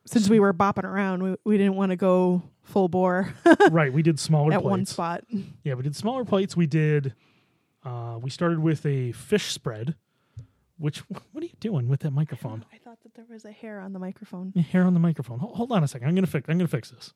[0.04, 3.32] Since we were bopping around, we, we didn't want to go full bore
[3.70, 4.70] right, we did smaller at plates.
[4.70, 5.24] one spot.
[5.64, 6.56] Yeah, we did smaller plates.
[6.56, 7.14] We did.
[7.84, 9.96] Uh, we started with a fish spread.
[10.78, 12.64] Which what are you doing with that microphone?
[12.72, 14.52] I thought that there was a hair on the microphone.
[14.52, 15.38] Hair on the microphone.
[15.38, 16.08] Hold, hold on a second.
[16.08, 16.48] I'm gonna fix.
[16.48, 17.12] I'm gonna fix this.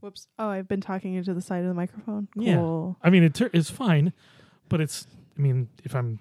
[0.00, 0.28] Whoops.
[0.38, 2.28] Oh, I've been talking into the side of the microphone.
[2.36, 2.56] Yeah.
[2.56, 2.96] Cool.
[3.02, 4.12] I mean, it tur- it's fine,
[4.68, 5.06] but it's.
[5.36, 6.20] I mean, if I'm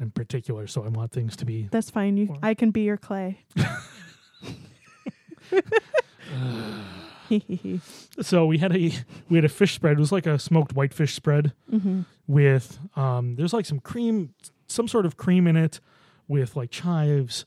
[0.00, 1.68] in particular, so I want things to be.
[1.70, 2.16] That's fine.
[2.16, 3.40] You, I can be your clay.
[8.20, 8.92] So we had a
[9.28, 9.94] we had a fish spread.
[9.96, 13.34] It was like a smoked whitefish spread hmm with um.
[13.36, 14.32] There's like some cream,
[14.68, 15.80] some sort of cream in it,
[16.28, 17.44] with like chives,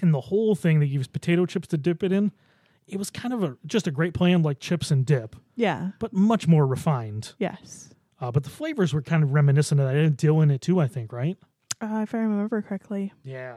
[0.00, 2.30] and the whole thing they used potato chips to dip it in.
[2.86, 5.90] It was kind of a just a great plan, like chips and dip, Yeah.
[5.98, 7.32] but much more refined.
[7.38, 7.90] Yes.
[8.20, 9.96] Uh, but the flavors were kind of reminiscent of that.
[9.96, 11.36] It had dill in it too, I think, right?
[11.82, 13.56] Uh, if I remember correctly, Yeah,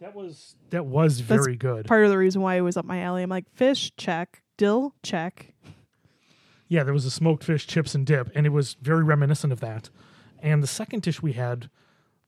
[0.00, 1.86] that was that was That's very good.
[1.86, 3.22] part of the reason why it was up my alley.
[3.22, 5.52] I'm like, fish check, dill check.
[6.68, 9.60] yeah, there was a smoked fish, chips, and dip, and it was very reminiscent of
[9.60, 9.90] that.
[10.40, 11.68] And the second dish we had,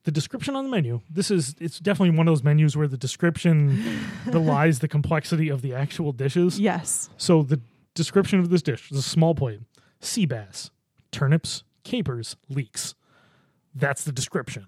[0.05, 1.01] the description on the menu.
[1.09, 5.62] This is it's definitely one of those menus where the description belies the complexity of
[5.62, 6.59] the actual dishes.
[6.61, 7.09] Yes.
[7.16, 7.61] So the
[7.95, 9.61] description of this dish is a small plate:
[10.01, 10.70] sea bass,
[11.12, 12.95] turnips, capers, leeks.
[13.74, 14.66] That's the description.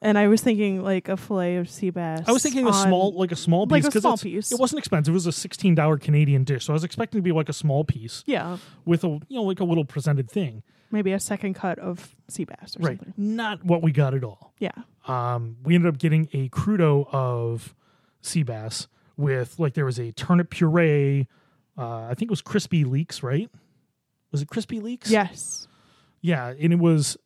[0.00, 2.22] And I was thinking like a fillet of sea bass.
[2.28, 4.52] I was thinking a on- small, like a small piece, like a 'cause small piece.
[4.52, 5.12] It wasn't expensive.
[5.12, 7.52] It was a sixteen dollar Canadian dish, so I was expecting to be like a
[7.52, 8.58] small piece Yeah.
[8.84, 10.62] with a you know like a little presented thing.
[10.90, 13.14] Maybe a second cut of sea bass or Right, something.
[13.16, 14.54] not what we got at all.
[14.58, 14.70] Yeah.
[15.06, 17.74] Um, we ended up getting a crudo of
[18.22, 18.86] sea bass
[19.16, 21.26] with like there was a turnip puree.
[21.76, 23.50] Uh, I think it was crispy leeks, right?
[24.32, 25.10] Was it crispy leeks?
[25.10, 25.66] Yes.
[26.20, 27.16] yeah, and it was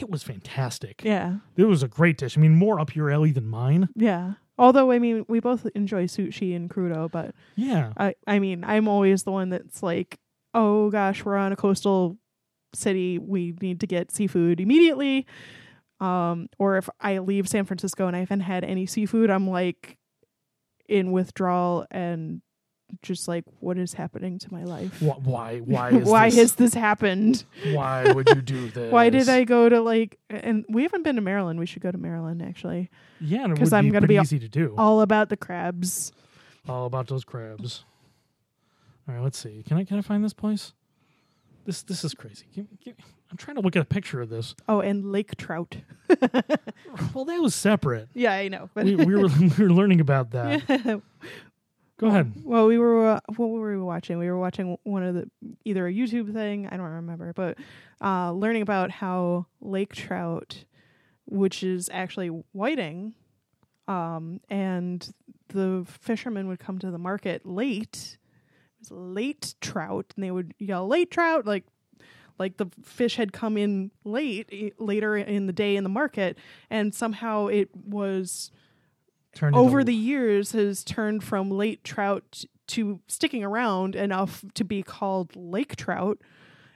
[0.00, 1.02] it was fantastic.
[1.04, 1.36] Yeah.
[1.56, 2.36] It was a great dish.
[2.36, 3.88] I mean, more up your alley than mine.
[3.94, 4.34] Yeah.
[4.58, 8.86] Although I mean, we both enjoy sushi and crudo, but Yeah, I I mean, I'm
[8.88, 10.18] always the one that's like,
[10.52, 12.18] "Oh gosh, we're on a coastal
[12.72, 13.18] city.
[13.18, 15.26] We need to get seafood immediately."
[16.00, 19.96] Um, or if I leave San Francisco and I haven't had any seafood, I'm like
[20.88, 22.42] in withdrawal and
[23.02, 24.98] just like, what is happening to my life?
[25.00, 25.58] Wh- why?
[25.58, 25.90] Why?
[25.92, 27.44] Is Why this, has this happened?
[27.72, 28.92] Why would you do this?
[28.92, 30.18] Why did I go to like?
[30.30, 31.58] And we haven't been to Maryland.
[31.58, 32.90] We should go to Maryland actually.
[33.20, 34.74] Yeah, and it 'Cause would I'm be gonna be easy to do.
[34.78, 36.12] All about the crabs.
[36.68, 37.84] All about those crabs.
[39.08, 39.62] All right, let's see.
[39.66, 40.72] Can I can I find this place?
[41.66, 42.44] This this is crazy.
[42.54, 42.94] Give, give,
[43.30, 44.54] I'm trying to look at a picture of this.
[44.68, 45.76] Oh, and lake trout.
[47.12, 48.08] Well, that was separate.
[48.14, 48.70] Yeah, I know.
[48.72, 51.02] But We, we were we were learning about that.
[52.04, 52.32] Go ahead.
[52.44, 54.18] Well, we were uh, what were we watching?
[54.18, 55.30] We were watching one of the
[55.64, 57.56] either a YouTube thing, I don't remember, but
[58.02, 60.66] uh, learning about how lake trout,
[61.24, 63.14] which is actually whiting,
[63.88, 65.14] um, and
[65.48, 68.18] the fishermen would come to the market late.
[68.18, 71.64] It was late trout, and they would yell late trout like
[72.38, 76.36] like the fish had come in late later in the day in the market
[76.68, 78.50] and somehow it was
[79.34, 84.64] Turn it over the years has turned from late trout to sticking around enough to
[84.64, 86.18] be called lake trout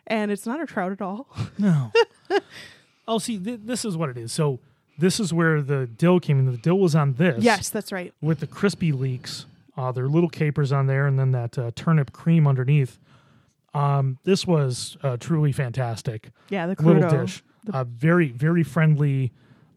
[0.07, 1.29] and it's not a trout at all
[1.59, 1.93] no.
[3.09, 4.33] oh, see, th- this is what it is.
[4.33, 4.59] So
[4.99, 6.51] this is where the dill came in.
[6.51, 7.43] The dill was on this.
[7.43, 9.47] yes that's right with the crispy leeks.
[9.77, 12.99] Uh, there are little capers on there, and then that uh, turnip cream underneath.
[13.75, 16.31] Um, this was uh, truly fantastic.
[16.49, 19.33] yeah the Little crudo dish, uh, very very friendly.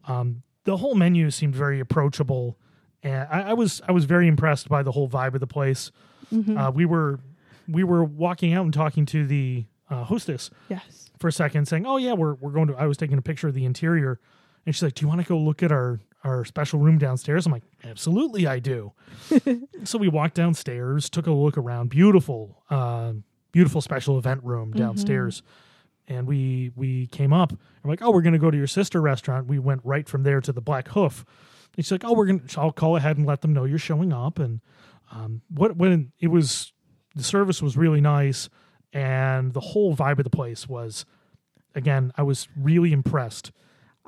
[0.08, 2.58] Um, the whole menu seemed very approachable,
[3.04, 5.92] and I, I was I was very impressed by the whole vibe of the place.
[6.32, 6.58] Mm-hmm.
[6.58, 7.20] Uh, we were
[7.68, 11.86] we were walking out and talking to the uh, hostess yes for a second, saying,
[11.86, 14.20] "Oh yeah, we're we're going to." I was taking a picture of the interior,
[14.66, 17.46] and she's like, "Do you want to go look at our our special room downstairs?"
[17.46, 18.92] I'm like, "Absolutely, I do."
[19.84, 21.90] so we walked downstairs, took a look around.
[21.90, 23.14] Beautiful, uh,
[23.52, 25.44] beautiful special event room downstairs,
[26.08, 27.52] and we we came up.
[27.52, 30.24] I'm like, "Oh, we're going to go to your sister restaurant." We went right from
[30.24, 31.24] there to the Black Hoof.
[31.78, 34.12] And she's like, "Oh, we're gonna." I'll call ahead and let them know you're showing
[34.14, 34.40] up.
[34.40, 34.62] And
[35.12, 36.74] um, what when it was
[37.16, 38.50] the service was really nice,
[38.94, 41.06] and the whole vibe of the place was
[41.76, 43.52] again, I was really impressed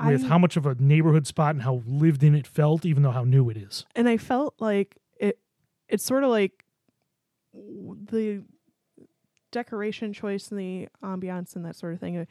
[0.05, 3.03] with I- how much of a neighborhood spot and how lived in it felt, even
[3.03, 3.85] though how new it is.
[3.95, 5.37] and i felt like it
[5.87, 6.65] it's sort of like
[7.53, 8.43] the
[9.51, 12.25] decoration choice and the ambiance and that sort of thing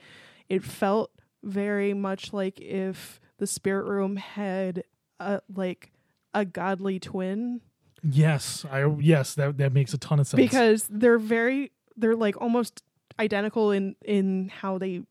[0.48, 1.12] it felt
[1.44, 4.82] very much like if the spirit room had
[5.22, 5.92] a like
[6.34, 7.60] a godly twin
[8.04, 10.40] Yes, I yes that that makes a ton of sense.
[10.40, 12.82] because they're very they're like almost
[13.20, 15.02] identical in in how they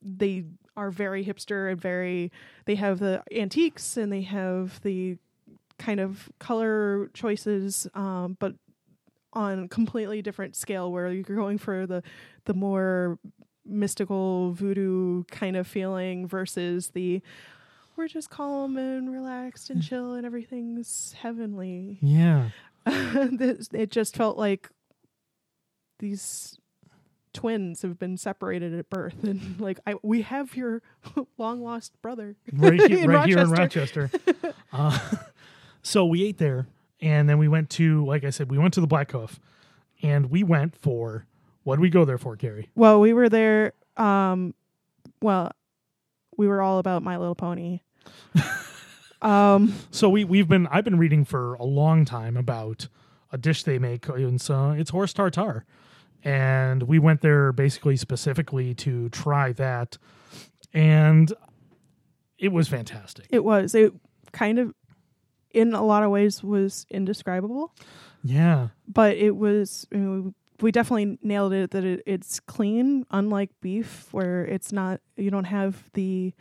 [0.00, 0.44] they
[0.76, 2.32] are very hipster and very
[2.64, 5.18] they have the antiques and they have the
[5.78, 8.54] kind of color choices um but
[9.32, 12.02] on completely different scale where you're going for the
[12.46, 13.18] the more
[13.66, 17.20] mystical voodoo kind of feeling versus the
[18.00, 22.48] we're just calm and relaxed and chill and everything's heavenly yeah,
[22.86, 24.70] it just felt like
[25.98, 26.58] these
[27.34, 30.80] twins have been separated at birth, and like I, we have your
[31.38, 32.36] long lost brother.
[32.54, 34.10] right, he- right here in Rochester.
[34.72, 34.98] Uh,
[35.82, 36.66] so we ate there,
[37.02, 39.38] and then we went to, like I said, we went to the Black Hoof,
[40.02, 41.26] and we went for
[41.64, 42.70] what did we go there for, Carrie?
[42.74, 43.74] Well, we were there.
[43.98, 44.54] Um,
[45.20, 45.52] well,
[46.38, 47.80] we were all about My Little Pony.
[49.22, 52.88] Um, So we we've been I've been reading for a long time about
[53.32, 54.06] a dish they make.
[54.08, 55.64] It's uh, it's horse tartare,
[56.24, 59.98] and we went there basically specifically to try that,
[60.72, 61.32] and
[62.38, 63.26] it was fantastic.
[63.30, 63.92] it was it
[64.32, 64.74] kind of,
[65.50, 67.74] in a lot of ways, was indescribable.
[68.24, 73.06] Yeah, but it was I mean, we- we definitely nailed it that it, it's clean
[73.10, 76.34] unlike beef where it's not you don't have the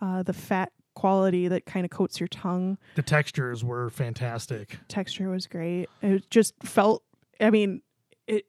[0.00, 4.78] uh, the fat quality that kind of coats your tongue the textures were fantastic.
[4.88, 7.02] texture was great it just felt
[7.40, 7.82] i mean
[8.26, 8.46] it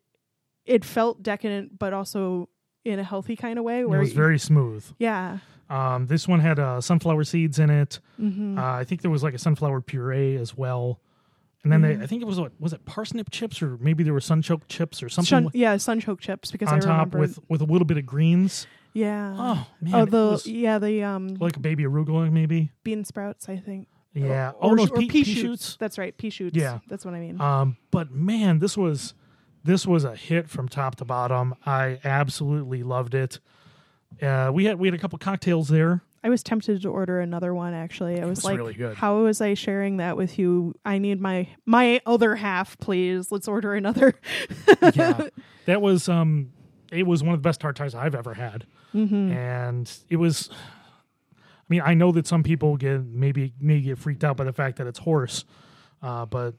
[0.65, 2.49] it felt decadent but also
[2.83, 4.85] in a healthy kind of way where It was very smooth.
[4.99, 5.39] yeah
[5.69, 7.99] Um, this one had uh, sunflower seeds in it.
[8.17, 10.99] hmm Uh, I think there was like a sunflower puree as well.
[11.63, 11.97] And then Mm-hmm.
[11.99, 14.67] they, I think it was what was it parsnip chips or maybe there were sunchoke
[14.69, 17.97] chips or something yeah sunchoke chips because on i top with with a little bit
[17.97, 18.67] of greens.
[18.95, 22.71] Yeah Oh man, oh the was yeah the um like a baby arugula maybe.
[22.83, 24.51] bean sprouts i think Yeah.
[24.59, 25.41] or, oh no, or pea, pea, pea shoots.
[25.41, 25.77] shoots.
[25.79, 26.79] that's right pea shoots Yeah.
[26.87, 29.13] that's what i mean Um, but man, this was
[29.63, 31.55] this was a hit from top to bottom.
[31.65, 33.39] I absolutely loved it.
[34.21, 36.03] Uh, we had we had a couple cocktails there.
[36.23, 37.73] I was tempted to order another one.
[37.73, 38.95] Actually, I was, was like, really good.
[38.95, 40.75] "How was I sharing that with you?
[40.85, 43.31] I need my my other half, please.
[43.31, 44.13] Let's order another."
[44.93, 45.29] yeah,
[45.65, 46.51] that was um,
[46.91, 48.65] it was one of the best tartars I've ever had,
[48.95, 49.31] Mm-hmm.
[49.31, 50.49] and it was.
[51.31, 54.53] I mean, I know that some people get maybe may get freaked out by the
[54.53, 55.45] fact that it's horse,
[56.01, 56.53] uh, but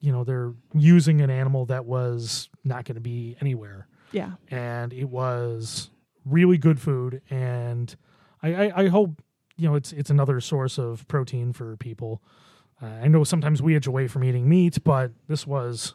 [0.00, 4.92] you know they're using an animal that was not going to be anywhere, yeah, and
[4.94, 5.90] it was
[6.24, 7.94] really good food, and
[8.42, 9.22] I, I, I hope
[9.58, 12.22] you know it's it's another source of protein for people.
[12.80, 15.94] Uh, I know sometimes we edge away from eating meat, but this was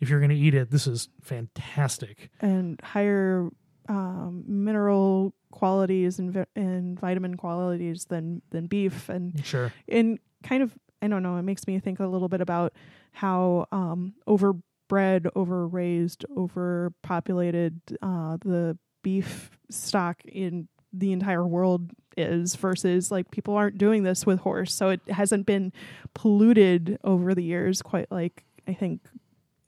[0.00, 2.30] if you're going to eat it, this is fantastic.
[2.40, 3.48] and higher
[3.88, 9.72] um, mineral qualities and vi- and vitamin qualities than than beef, and Sure.
[9.88, 11.36] and kind of I don't know.
[11.36, 12.72] It makes me think a little bit about
[13.12, 23.10] how um, overbred, overraised, overpopulated uh, the beef stock in the entire world is versus
[23.10, 25.72] like people aren't doing this with horse, so it hasn't been
[26.14, 27.80] polluted over the years.
[27.82, 29.00] Quite like I think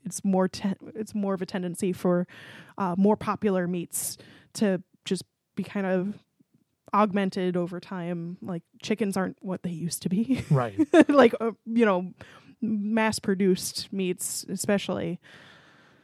[0.05, 2.27] it's more te- it's more of a tendency for
[2.77, 4.17] uh, more popular meats
[4.53, 5.23] to just
[5.55, 6.13] be kind of
[6.93, 10.79] augmented over time like chickens aren't what they used to be Right.
[11.09, 12.13] like uh, you know
[12.61, 15.19] mass produced meats especially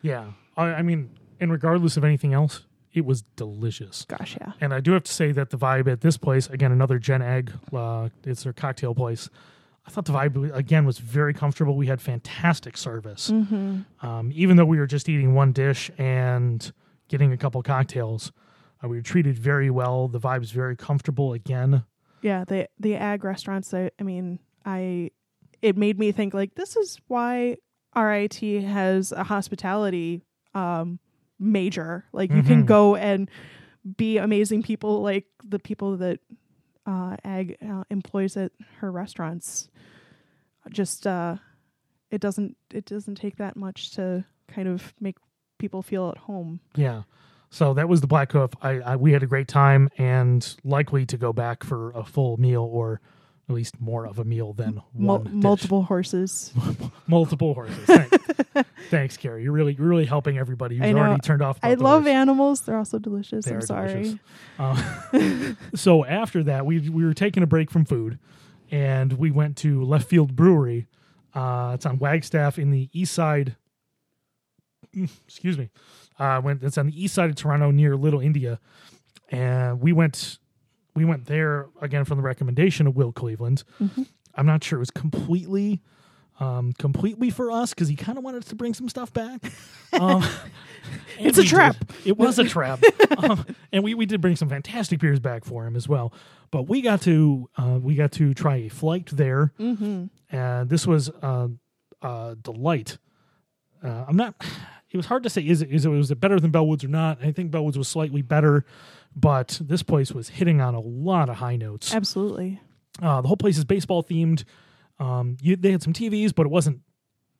[0.02, 0.32] yeah.
[0.58, 4.04] I, I mean, and regardless of anything else, it was delicious.
[4.10, 6.72] gosh yeah And I do have to say that the vibe at this place, again,
[6.72, 9.30] another Jen Agg, uh, it's their cocktail place.
[9.86, 11.76] I thought the vibe again was very comfortable.
[11.76, 13.82] We had fantastic service, mm-hmm.
[14.06, 16.72] um, even though we were just eating one dish and
[17.08, 18.32] getting a couple cocktails.
[18.84, 20.08] Uh, we were treated very well.
[20.08, 21.34] The vibe vibe's very comfortable.
[21.34, 21.84] Again,
[22.22, 25.10] yeah the the Agg restaurants I, I mean i
[25.62, 27.58] it made me think like this is why
[27.96, 30.22] RIT has a hospitality
[30.54, 31.00] um
[31.40, 32.68] major like you can Mhm.
[32.68, 33.30] go and
[33.98, 36.20] be amazing people like the people that
[36.92, 39.70] uh Agg uh, employs at her restaurants
[40.70, 41.36] just uh
[42.10, 45.18] it doesn't it doesn't take that much to kind of make
[45.58, 47.04] people feel at home yeah.
[47.52, 48.52] So that was the Black Hoof.
[48.62, 52.38] I, I we had a great time and likely to go back for a full
[52.38, 53.02] meal or
[53.52, 55.34] at least more of a meal than Mul- one dish.
[55.43, 56.52] multiple horses
[57.08, 57.86] multiple horses.
[57.86, 58.18] Thanks,
[58.89, 59.43] Thanks, Carrie.
[59.43, 61.60] You're really you're really helping everybody who's already turned off.
[61.64, 62.12] I love horse.
[62.14, 62.62] animals.
[62.62, 63.45] They're also delicious.
[63.45, 63.93] They I'm sorry.
[63.93, 64.20] delicious.
[64.60, 68.20] Uh, so after that, we we were taking a break from food,
[68.70, 70.88] and we went to Left Field Brewery.
[71.34, 73.56] Uh, it's on Wagstaff in the east side.
[75.28, 75.70] Excuse me.
[76.20, 78.60] Uh, went it's on the east side of Toronto near Little India,
[79.30, 80.38] and we went
[80.96, 83.64] we went there again from the recommendation of Will Cleveland.
[83.82, 84.04] Mm-hmm.
[84.36, 85.82] I'm not sure it was completely
[86.39, 89.42] um, completely for us because he kind of wanted us to bring some stuff back.
[89.94, 90.24] Um,
[91.20, 91.50] It's a we did.
[91.50, 91.76] trap.
[92.06, 92.80] It was a trap,
[93.18, 96.14] um, and we, we did bring some fantastic beers back for him as well.
[96.50, 100.06] But we got to uh, we got to try a flight there, Mm-hmm.
[100.36, 101.50] and this was uh,
[102.02, 102.98] a delight.
[103.84, 104.34] Uh, I'm not.
[104.94, 106.89] It was hard to say is it is it was it better than Bellwoods or
[106.89, 107.24] not.
[107.24, 108.66] I think Bellwoods was slightly better,
[109.16, 111.93] but this place was hitting on a lot of high notes.
[111.93, 112.62] Absolutely.
[113.01, 114.43] Uh, the whole place is baseball themed.
[114.99, 116.82] Um, you, they had some TVs, but it wasn't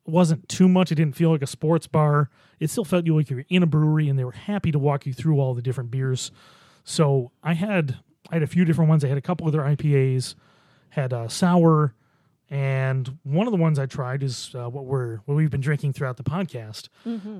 [0.04, 0.90] wasn't too much.
[0.90, 2.28] It didn't feel like a sports bar.
[2.58, 4.78] It still felt you like you were in a brewery, and they were happy to
[4.78, 6.32] walk you through all the different beers.
[6.84, 7.98] So I had
[8.30, 9.04] I had a few different ones.
[9.04, 10.34] I had a couple of their IPAs,
[10.90, 11.94] had a sour,
[12.52, 15.94] and one of the ones I tried is uh, what we're what we've been drinking
[15.94, 16.90] throughout the podcast.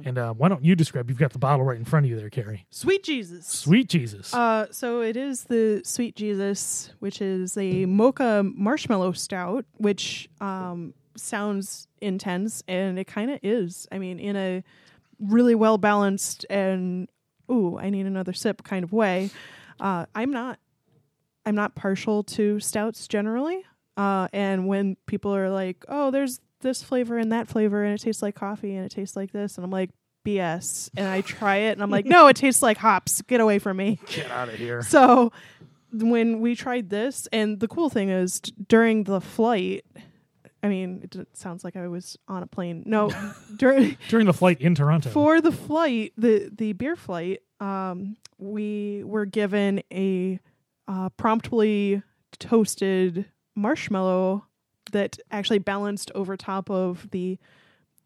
[0.07, 1.11] And uh, why don't you describe?
[1.11, 2.67] You've got the bottle right in front of you there, Carrie.
[2.71, 3.47] Sweet Jesus.
[3.47, 4.33] Sweet Jesus.
[4.33, 10.95] Uh, so it is the Sweet Jesus, which is a mocha marshmallow stout, which um,
[11.15, 13.87] sounds intense, and it kind of is.
[13.93, 14.65] I mean, in a
[15.21, 17.07] really well balanced and
[17.51, 19.29] ooh, I need another sip kind of way.
[19.79, 20.59] Uh, I'm not.
[21.45, 23.65] I'm not partial to stouts generally,
[23.97, 28.01] uh, and when people are like, "Oh, there's this flavor and that flavor, and it
[28.03, 29.91] tastes like coffee, and it tastes like this," and I'm like,
[30.27, 33.23] "BS," and I try it, and I'm like, "No, it tastes like hops.
[33.23, 34.83] Get away from me." Get out of here.
[34.83, 35.33] So
[35.93, 39.85] when we tried this, and the cool thing is t- during the flight,
[40.63, 42.85] I mean, it d- sounds like I was on a plane.
[42.87, 43.11] No,
[43.57, 45.11] during During the flight in Toronto.
[45.11, 50.41] for the flight, the the beer flight, um, we were given a
[50.89, 52.03] uh, promptly
[52.39, 54.47] toasted marshmallow
[54.93, 57.39] that actually balanced over top of the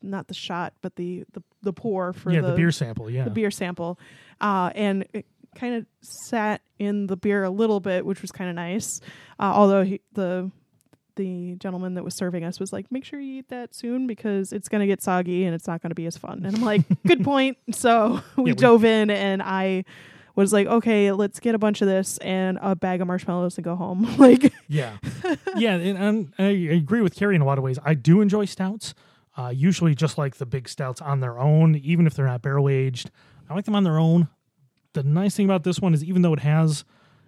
[0.03, 3.11] not the shot, but the the, the pour for yeah, the, beer sample.
[3.11, 3.25] Yeah.
[3.25, 3.99] the beer sample,
[4.41, 8.51] uh, and it kind of sat in the beer a little bit, which was kind
[8.51, 9.01] of nice.
[9.39, 10.51] Uh, although he, the
[11.17, 14.53] the gentleman that was serving us was like, "Make sure you eat that soon because
[14.53, 16.63] it's going to get soggy and it's not going to be as fun." And I'm
[16.63, 19.85] like, "Good point." So we we- dove in, and I
[20.37, 23.65] was like, "Okay, let's get a bunch of this and a bag of marshmallows and
[23.65, 24.97] go home." like, Yeah,
[25.57, 27.79] yeah, and, and I agree with Carrie in a lot of ways.
[27.85, 28.95] I do enjoy stouts,
[29.37, 32.69] uh, usually just like the big stouts on their own, even if they're not barrel
[32.69, 33.11] aged.
[33.49, 34.29] I like them on their own.
[34.93, 36.85] The nice thing about this one is, even though it has,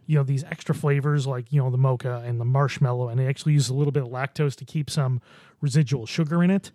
[0.07, 3.27] you know, these extra flavors like you know the mocha and the marshmallow, and they
[3.27, 5.21] actually use a little bit of lactose to keep some
[5.61, 6.71] residual sugar in it.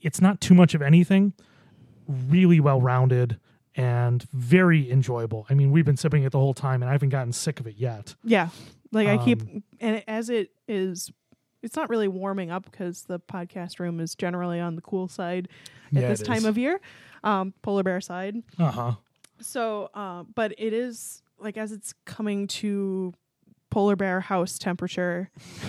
[0.00, 1.32] It's not too much of anything.
[2.08, 3.38] Really well rounded
[3.76, 5.46] and very enjoyable.
[5.50, 7.66] I mean, we've been sipping it the whole time, and I haven't gotten sick of
[7.66, 8.14] it yet.
[8.24, 8.48] yeah,
[8.92, 11.10] like I keep Um, and as it is.
[11.64, 15.46] It's not really warming up because the podcast room is generally on the cool side
[15.94, 16.44] at Yeah, this time is.
[16.46, 16.80] of year,
[17.22, 18.42] um, polar bear side.
[18.58, 18.92] Uh huh.
[19.40, 23.14] So, uh, but it is like as it's coming to
[23.70, 25.30] polar bear house temperature.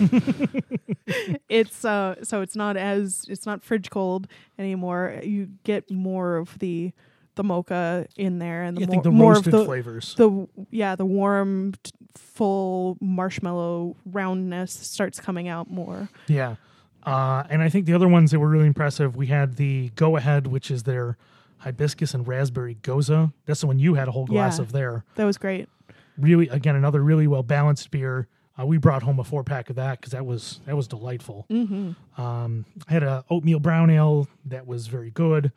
[1.48, 4.26] it's uh, so it's not as it's not fridge cold
[4.58, 5.20] anymore.
[5.22, 6.92] You get more of the
[7.34, 10.14] the mocha in there, and the I more, the more of the flavors.
[10.16, 11.74] the yeah the warm
[12.14, 16.08] full marshmallow roundness starts coming out more.
[16.28, 16.56] Yeah.
[17.04, 20.16] Uh, and I think the other ones that were really impressive, we had the Go
[20.16, 21.18] Ahead, which is their
[21.58, 23.32] hibiscus and raspberry gose.
[23.46, 24.62] That's the one you had a whole glass Yeah.
[24.62, 25.04] of there.
[25.16, 25.68] That was great.
[26.16, 28.26] Really, again, another really well balanced beer.
[28.58, 31.44] Uh, we brought home a four pack of that because that was that was delightful.
[31.50, 32.20] Mm-hmm.
[32.22, 35.50] Um, I had a oatmeal brown ale that was very good,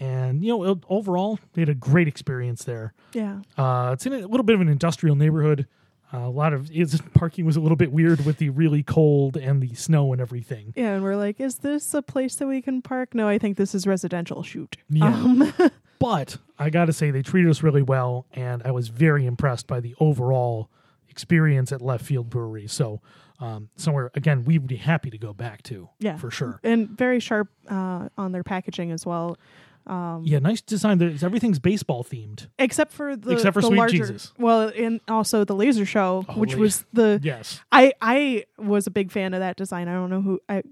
[0.00, 2.94] and you know overall we had a great experience there.
[3.12, 3.40] Yeah.
[3.56, 5.66] Uh, it's in a little bit of an industrial neighborhood.
[6.12, 9.36] Uh, a lot of its parking was a little bit weird with the really cold
[9.36, 10.72] and the snow and everything.
[10.76, 13.14] Yeah, and we're like, is this a place that we can park?
[13.14, 14.42] No, I think this is residential.
[14.44, 14.76] Shoot.
[14.88, 15.06] Yeah.
[15.12, 15.52] Um,
[16.00, 19.66] But I got to say, they treated us really well, and I was very impressed
[19.66, 20.68] by the overall
[21.08, 22.66] experience at Left Field Brewery.
[22.66, 23.00] So,
[23.40, 26.16] um, somewhere again, we would be happy to go back to, Yeah.
[26.18, 26.60] for sure.
[26.62, 29.38] and very sharp uh, on their packaging as well.
[29.86, 30.98] Um, Yeah, nice design.
[30.98, 32.46] There's, everything's baseball themed.
[32.58, 34.32] Except for the Except for the Sweet larger, Jesus.
[34.38, 38.90] Well, and also the laser show, Oh, which was the Yes, I I was a
[38.90, 39.88] big fan of that design.
[39.88, 40.40] I don't know who.
[40.48, 40.62] I,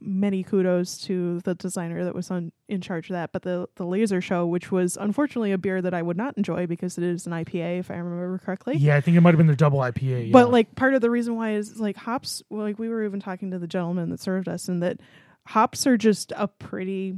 [0.00, 3.32] many kudos to the designer that was on in charge of that.
[3.32, 6.66] But the the laser show, which was unfortunately a beer that I would not enjoy
[6.66, 8.76] because it is an IPA, if I remember correctly.
[8.76, 10.26] yeah, I think it might have been their double IPA.
[10.26, 10.32] yeah.
[10.32, 12.42] But like part of the reason why is like hops.
[12.50, 15.00] Well, like we were even talking to the gentleman that served us, and that
[15.46, 17.14] hops are just a pretty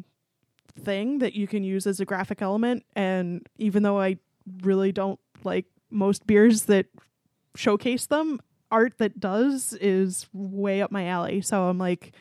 [0.79, 2.85] thing that you can use as a graphic element.
[2.97, 4.19] And even though I
[4.63, 6.87] really don't like most beers that
[7.55, 11.41] showcase them, art that does is way up my alley.
[11.43, 12.13] So I'm like,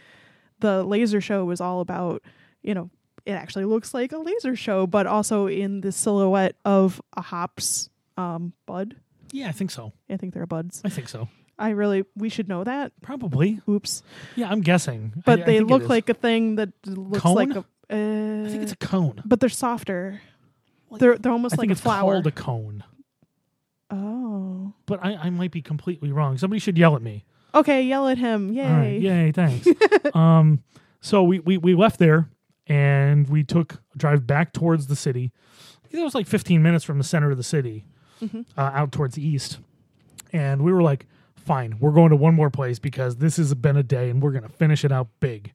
[0.60, 2.22] the laser show was all about,
[2.62, 2.90] you know,
[3.26, 7.90] it actually looks like a laser show, but also in the silhouette of a hops
[8.18, 8.96] um, bud.
[9.32, 9.94] yeah, I think so.
[10.10, 10.82] I think they're buds.
[10.84, 11.30] I think so.
[11.58, 12.92] I really we should know that.
[13.02, 13.60] Probably.
[13.70, 14.02] Oops.
[14.36, 15.14] Yeah, I'm guessing.
[15.26, 17.36] But I- I they it look like a thing that looks Cone?
[17.36, 17.96] like a uh,
[18.46, 19.22] I think it's a cone.
[19.26, 20.22] but they're softer.
[20.98, 22.14] They're they're almost I like think a it's flower.
[22.14, 22.84] called a cone.
[23.90, 24.74] oh.
[24.86, 26.38] But I, I might be completely wrong.
[26.38, 27.26] Somebody should yell at me.
[27.54, 28.52] Okay, yell at him.
[28.54, 28.64] Yay.
[28.66, 29.00] All right.
[29.02, 29.68] Yay, thanks.
[30.14, 30.64] um,
[31.02, 32.30] so we, we, we left there
[32.68, 35.32] and we took a drive back towards the city.
[35.84, 37.86] I think it was like 15 minutes from the center of the city
[38.22, 38.42] Mm-hmm.
[38.56, 39.58] uh, out towards the east.
[40.32, 43.76] And we were like, fine, we're going to one more place because this has been
[43.76, 45.54] a day and we're going to finish it out big.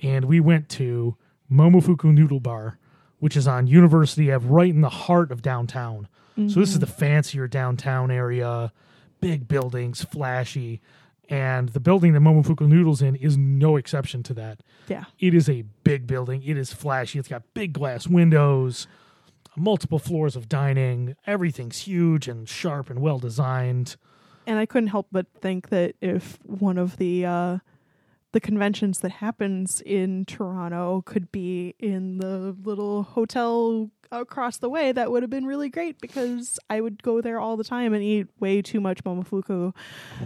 [0.00, 1.16] And we went to
[1.50, 2.78] Momofuku Noodle Bar,
[3.18, 6.08] which is on University Ave, right in the heart of downtown.
[6.46, 8.72] So this is the fancier downtown area,
[9.20, 10.80] big buildings, flashy,
[11.28, 14.60] and the building that Momofuku Noodles in is no exception to that.
[14.86, 15.06] Yeah.
[15.18, 16.44] It is a big building.
[16.44, 17.18] It is flashy.
[17.18, 18.86] It's got big glass windows,
[19.56, 21.16] multiple floors of dining.
[21.26, 23.96] Everything's huge and sharp and well designed.
[24.46, 27.58] And I couldn't help but think that if one of the uh,
[28.32, 34.92] the conventions that happens in Toronto could be in the little hotel across the way,
[34.92, 38.02] that would have been really great because I would go there all the time and
[38.02, 39.74] eat way too much momofuku.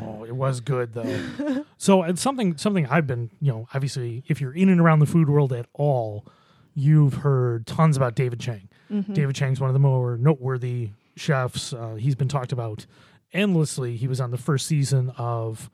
[0.00, 1.64] Oh, it was good though.
[1.78, 5.06] so it's something something I've been, you know, obviously if you're in and around the
[5.06, 6.26] food world at all,
[6.74, 8.68] you've heard tons about David Chang.
[9.14, 11.72] David Chang's one of the more noteworthy chefs.
[11.72, 12.84] Uh, he's been talked about
[13.32, 13.96] endlessly.
[13.96, 15.70] He was on the first season of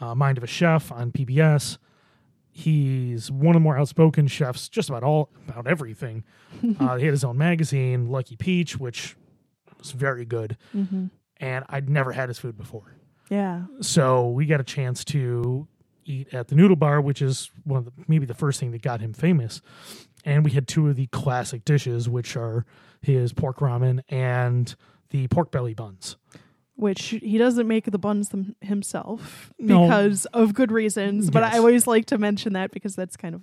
[0.00, 1.78] uh, Mind of a Chef on PBS.
[2.50, 6.24] He's one of the more outspoken chefs, just about all about everything.
[6.80, 9.16] uh, he had his own magazine, Lucky Peach, which
[9.78, 10.56] was very good.
[11.38, 12.96] And I'd never had his food before.
[13.28, 13.64] Yeah.
[13.80, 15.68] So we got a chance to
[16.06, 18.82] eat at the Noodle Bar, which is one of the, maybe the first thing that
[18.82, 19.60] got him famous.
[20.24, 22.64] And we had two of the classic dishes, which are
[23.02, 24.74] his pork ramen and
[25.10, 26.16] the pork belly buns.
[26.76, 29.82] Which he doesn't make the buns them himself No.
[29.86, 31.30] because of good reasons.
[31.30, 33.42] But I always like to mention that because that's kind of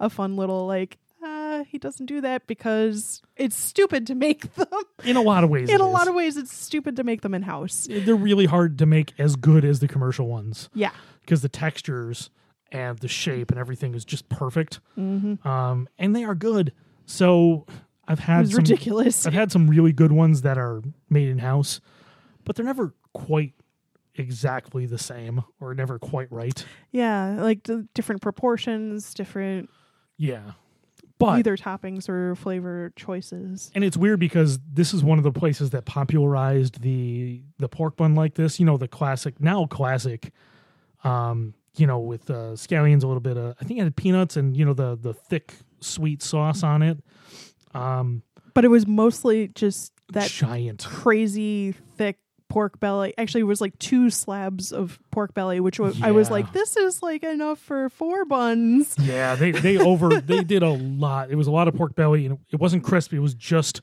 [0.00, 0.98] a fun little like.
[1.22, 4.66] Uh, he doesn't do that because it's stupid to make them.
[5.04, 7.34] In a lot of ways, In a lot of ways, it's stupid to make them
[7.34, 7.86] in house.
[7.90, 10.92] they're really hard to make as good as the commercial ones Yeah.
[11.20, 12.30] because the textures
[12.72, 14.80] and the shape and everything is just perfect.
[14.98, 15.46] Mm-hmm.
[15.46, 16.72] Um, and they are good.
[17.04, 17.66] So
[18.08, 19.26] I've had some, ridiculous.
[19.26, 21.82] I've had some really good ones that are made in house,
[22.44, 23.54] but they're never quite
[24.14, 26.64] exactly the same or never quite right.
[26.90, 29.70] Yeah, like different proportions, different
[30.16, 30.52] Yeah.
[31.18, 33.70] But either toppings or flavor choices.
[33.74, 37.96] and it's weird because this is one of the places that popularized the the pork
[37.96, 40.32] bun like this, you know, the classic now classic
[41.04, 44.36] um, you know, with uh, scallions a little bit of I think it had peanuts
[44.36, 46.98] and you know the the thick sweet sauce on it.
[47.74, 48.22] Um
[48.54, 50.84] But it was mostly just that giant.
[50.84, 52.18] crazy thick
[52.50, 53.14] pork belly.
[53.16, 56.76] Actually, it was like two slabs of pork belly, which wa- I was like, this
[56.76, 58.94] is like enough for four buns.
[59.00, 61.30] Yeah, they they over they did a lot.
[61.30, 63.16] It was a lot of pork belly, and it wasn't crispy.
[63.16, 63.80] It was just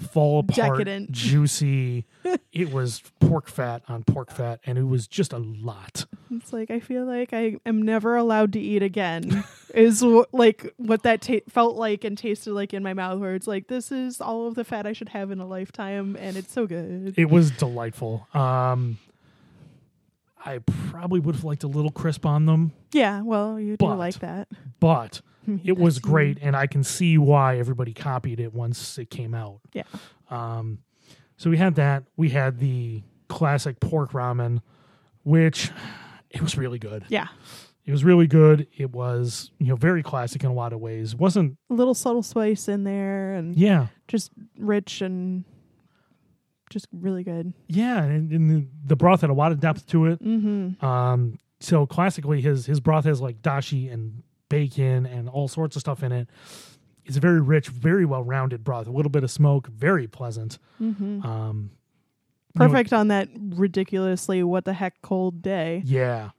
[0.00, 1.10] fall apart, Decadent.
[1.12, 2.06] juicy.
[2.52, 6.06] it was pork fat on pork fat, and it was just a lot.
[6.30, 9.44] It's like I feel like I am never allowed to eat again.
[9.74, 13.18] is wh- like what that ta- felt like and tasted like in my mouth.
[13.20, 16.16] Where it's like this is all of the fat I should have in a lifetime,
[16.18, 17.14] and it's so good.
[17.16, 18.26] It was delightful.
[18.34, 18.98] Um,
[20.44, 20.58] I
[20.90, 24.18] probably would have liked a little crisp on them, yeah, well, you do But- like
[24.20, 24.48] that.
[24.80, 25.20] but
[25.64, 29.60] it was great, and I can see why everybody copied it once it came out.
[29.72, 29.82] Yeah.
[30.30, 30.78] Um,
[31.36, 32.04] so we had that.
[32.16, 34.60] We had the classic pork ramen,
[35.24, 35.70] which
[36.30, 37.04] it was really good.
[37.08, 37.28] Yeah,
[37.86, 38.66] It was really good.
[38.76, 41.14] It was you know very classic in a lot of ways.
[41.14, 45.44] It wasn't a little subtle spice in there, and yeah just rich and
[46.70, 47.52] just really good.
[47.68, 50.22] yeah, and, and the, the broth had a lot of depth to it.
[50.24, 50.84] Mm-hmm.
[50.84, 55.80] Um, so classically, his his broth has like dashi and bacon and all sorts of
[55.80, 56.28] stuff in it.
[57.04, 58.86] It's a very rich, very well rounded broth.
[58.86, 60.58] A little bit of smoke, very pleasant.
[60.80, 61.26] Mm-hmm.
[61.26, 61.70] Um,
[62.54, 65.82] you know, Perfect on that ridiculously what the heck cold day.
[65.84, 66.30] yeah,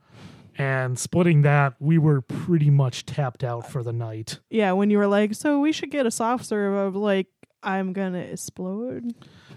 [0.58, 4.40] and splitting that, we were pretty much tapped out for the night.
[4.50, 7.28] Yeah, when you were like, so we should get a soft serve of like,
[7.64, 9.14] I'm gonna explode.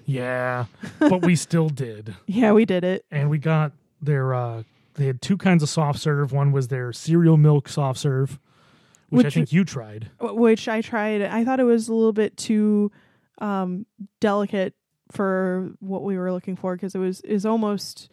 [0.07, 0.67] Yeah,
[0.99, 2.15] but we still did.
[2.27, 3.05] Yeah, we did it.
[3.11, 4.63] and we got their uh
[4.95, 8.39] they had two kinds of soft serve one was their cereal milk soft serve
[9.09, 11.23] which, i think you tried Which I tried.
[11.23, 12.93] I thought it was a little bit too
[13.39, 13.87] um,
[14.21, 14.75] delicate
[15.11, 18.09] for what we were looking for because it was is almost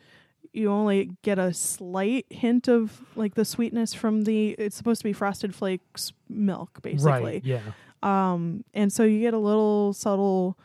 [0.53, 5.05] you only get a slight hint of like the sweetness from the it's supposed to
[5.05, 7.61] be frosted flakes milk basically right yeah
[8.03, 10.57] um and so you get a little subtle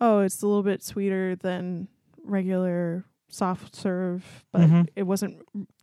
[0.00, 1.88] oh it's a little bit sweeter than
[2.24, 4.88] regular soft serve but Mhm.
[4.96, 5.38] it wasn't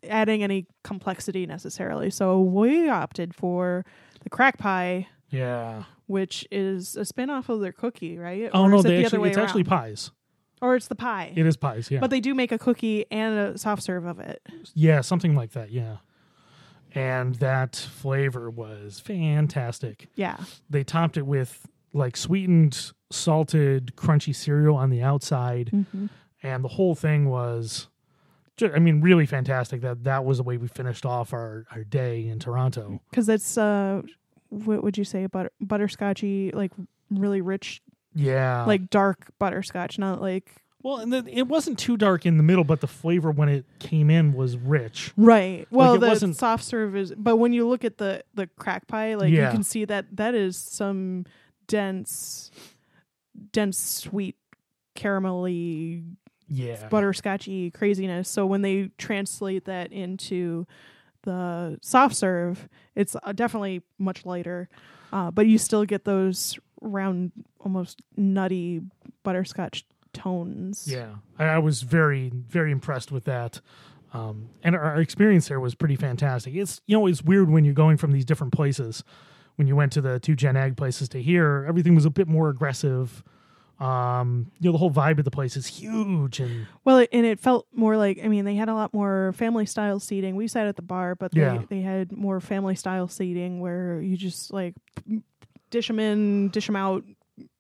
[0.07, 2.09] adding any complexity necessarily.
[2.09, 3.85] So we opted for
[4.21, 5.83] the crack pie yeah.
[6.07, 8.49] which is a spin-off of their cookie right?
[8.53, 10.11] Oh Or no they the actually it's actually pies.
[10.61, 11.33] Or it's the pie.
[11.35, 11.99] It is pies yeah.
[11.99, 14.41] But they do make a cookie and a soft serve of it.
[14.73, 15.97] Yeah something like that yeah.
[16.95, 20.07] And that flavor was fantastic.
[20.15, 20.37] Yeah.
[20.69, 26.07] They topped it with like sweetened salted crunchy cereal on the outside mm-hmm.
[26.43, 27.87] and the whole thing was
[28.57, 29.81] ju- I mean, really fantastic.
[29.81, 32.99] That that was the way we finished off our, our day in Toronto.
[33.09, 34.01] because it's uh
[34.49, 36.71] what would you say butter butterscotchy like
[37.09, 37.81] really rich
[38.13, 38.65] Yeah.
[38.65, 40.51] like dark butterscotch not like
[40.83, 43.65] well, and then it wasn't too dark in the middle, but the flavor when it
[43.79, 45.13] came in was rich.
[45.17, 48.47] right well it the wasn't- soft serve is but when you look at the the
[48.57, 51.25] crack pie like you can see that that is some
[51.67, 52.51] dense
[53.51, 54.35] dense sweet
[54.95, 56.03] caramelly
[56.47, 56.87] Yeah.
[56.89, 58.29] butterscotchy craziness.
[58.29, 60.65] So when they translate that into
[61.23, 64.69] the soft serve, it's uh, definitely much lighter,
[65.11, 68.81] uh, but you still get those round, almost nutty
[69.23, 70.87] butterscotch tones.
[70.89, 73.59] Yeah, I, I was very, very impressed with that.
[74.13, 76.53] Um, and our, our experience there was pretty fantastic.
[76.55, 79.03] It's you know it's weird when you're going from these different places.
[79.55, 82.27] When you went to the two Jen Agg places to here, everything was a bit
[82.27, 83.23] more aggressive.
[83.79, 87.25] Um, you know the whole vibe of the place is huge, and Well, it, and
[87.25, 90.35] it felt more like I mean they had a lot more family style seating.
[90.37, 91.61] We sat at the bar, but they Yeah.
[91.69, 94.75] they had more family style seating where you just like
[95.71, 97.03] dish them in, dish them out.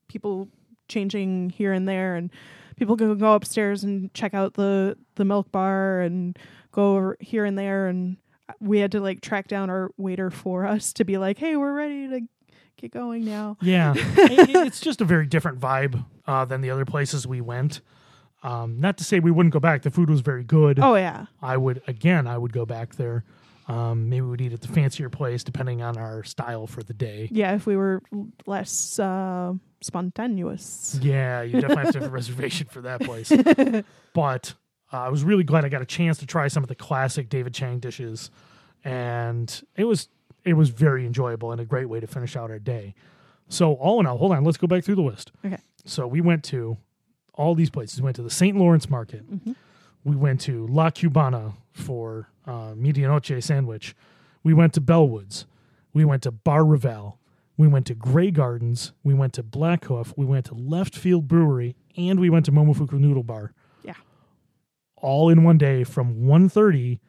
[0.07, 0.47] People
[0.87, 2.29] changing here and there, and
[2.77, 6.39] people can go upstairs and check out the the milk bar and
[6.71, 7.87] go over here and there.
[7.87, 8.15] And
[8.59, 11.73] we had to like track down our waiter for us to be like, "Hey, we're
[11.73, 12.21] ready to
[12.77, 16.85] get going now." yeah, it- it's just a very different vibe uh, than the other
[16.85, 17.81] places we went.
[18.43, 19.81] Um, not to say we wouldn't go back.
[19.81, 20.79] The food was very good.
[20.79, 22.27] Oh yeah, I would again.
[22.27, 23.23] I would go back there.
[23.67, 27.29] Um, maybe we'd eat at the fancier place, depending on our style for the day.
[27.31, 27.55] yeah.
[27.55, 28.03] If we were
[28.45, 30.99] less uh, spontaneous.
[31.01, 33.31] Yeah, you definitely have to have a reservation for that place.
[34.13, 34.53] But
[34.93, 37.29] uh, I was really glad I got a chance to try some of the classic
[37.29, 38.29] David Chang dishes,
[38.83, 40.09] and it was
[40.43, 42.93] it was very enjoyable and a great way to finish out our day.
[43.47, 45.31] So all in all, hold on, let's go back through the list.
[45.43, 45.57] Okay.
[45.85, 46.77] So we went to
[47.33, 47.99] all these places.
[48.01, 48.57] We went to the St.
[48.57, 49.23] Lawrence Market.
[50.03, 53.95] We went to La Cubana for uh, medianoche sandwich.
[54.43, 55.45] We went to Bellwoods.
[55.93, 57.17] We went to Bar Raval.
[57.57, 58.91] We went to Grey Gardens.
[59.03, 60.13] We went to Blackhoof.
[60.15, 63.53] We went to Left Field Brewery, and we went to Momofuku Noodle Bar.
[65.05, 66.99] All in one day from 1.30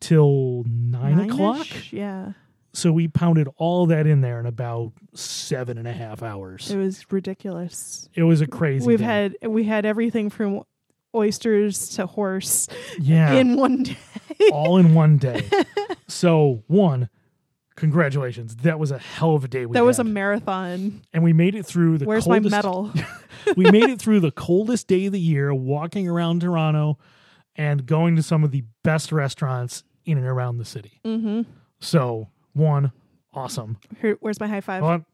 [0.00, 1.32] till nine Nine-ish?
[1.32, 1.66] o'clock.
[1.92, 2.32] Yeah.
[2.72, 6.70] So we pounded all that in there in about seven and a half hours.
[6.70, 8.08] It was ridiculous.
[8.14, 8.84] It was a crazy.
[8.84, 9.04] We've day.
[9.04, 10.62] had we had everything from
[11.14, 12.66] oysters to horse
[12.98, 13.96] yeah, in one day.
[14.52, 15.48] all in one day.
[16.08, 17.08] so one,
[17.76, 18.56] congratulations.
[18.56, 19.66] That was a hell of a day.
[19.66, 21.02] We that was a marathon.
[21.12, 22.92] and we made it through the Where's my medal?
[23.56, 26.98] we made it through the coldest day of the year, walking around Toronto,
[27.56, 31.00] and going to some of the best restaurants in and around the city.
[31.04, 31.42] mm-hmm.
[31.80, 32.92] So one,
[33.32, 33.78] awesome.
[34.00, 34.82] Here, where's my high five?
[34.82, 35.04] One,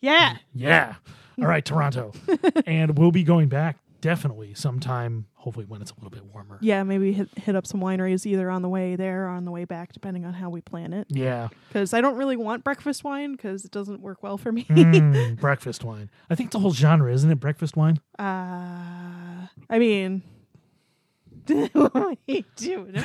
[0.00, 0.36] Yeah.
[0.54, 0.94] yeah.
[1.38, 2.12] All right, Toronto,
[2.66, 5.26] and we'll be going back definitely sometime.
[5.34, 6.58] Hopefully, when it's a little bit warmer.
[6.62, 9.50] Yeah, maybe hit hit up some wineries either on the way there or on the
[9.50, 11.06] way back, depending on how we plan it.
[11.10, 11.48] Yeah.
[11.68, 14.64] Because I don't really want breakfast wine because it doesn't work well for me.
[14.64, 16.10] Mm, breakfast wine.
[16.30, 17.38] I think the whole genre, isn't it?
[17.38, 18.00] Breakfast wine.
[18.18, 20.22] Uh, I mean,
[21.72, 22.96] what are you doing?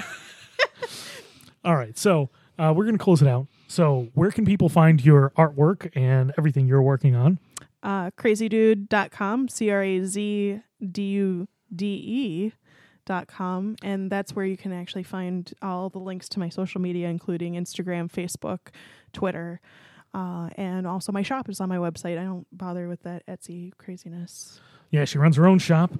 [1.64, 3.48] All right, so uh, we're going to close it out.
[3.68, 7.40] So, where can people find your artwork and everything you're working on?
[7.84, 10.62] uh, crazydude.com, C R A Z
[10.92, 12.54] D U D E
[13.06, 16.82] dot com, and that's where you can actually find all the links to my social
[16.82, 18.70] media, including Instagram, Facebook,
[19.14, 19.60] Twitter,
[20.14, 22.20] uh, and also my shop is on my website.
[22.20, 24.60] I don't bother with that Etsy craziness.
[24.92, 25.92] Yeah, she runs her own shop.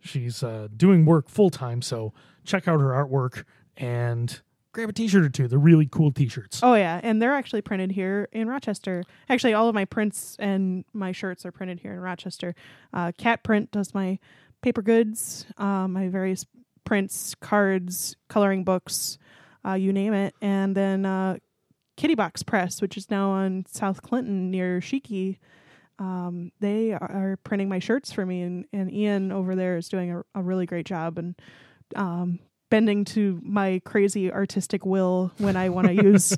[0.00, 2.12] She's uh, doing work full time, so
[2.44, 3.44] check out her artwork
[3.76, 4.40] and
[4.72, 5.48] grab a T-shirt or two.
[5.48, 6.60] They're really cool T-shirts.
[6.62, 9.02] Oh yeah, and they're actually printed here in Rochester.
[9.28, 12.54] Actually, all of my prints and my shirts are printed here in Rochester.
[12.92, 14.18] Uh, Cat Print does my
[14.62, 16.46] paper goods, uh, my various
[16.84, 19.18] prints, cards, coloring books,
[19.66, 21.36] uh, you name it, and then uh,
[21.96, 25.38] Kitty Box Press, which is now on South Clinton near Shiki.
[25.98, 30.12] Um, they are printing my shirts for me, and, and Ian over there is doing
[30.12, 31.34] a, a really great job and
[31.94, 32.38] um,
[32.68, 36.36] bending to my crazy artistic will when I want to use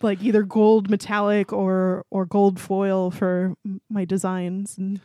[0.00, 3.54] like either gold metallic or or gold foil for
[3.90, 5.00] my designs, and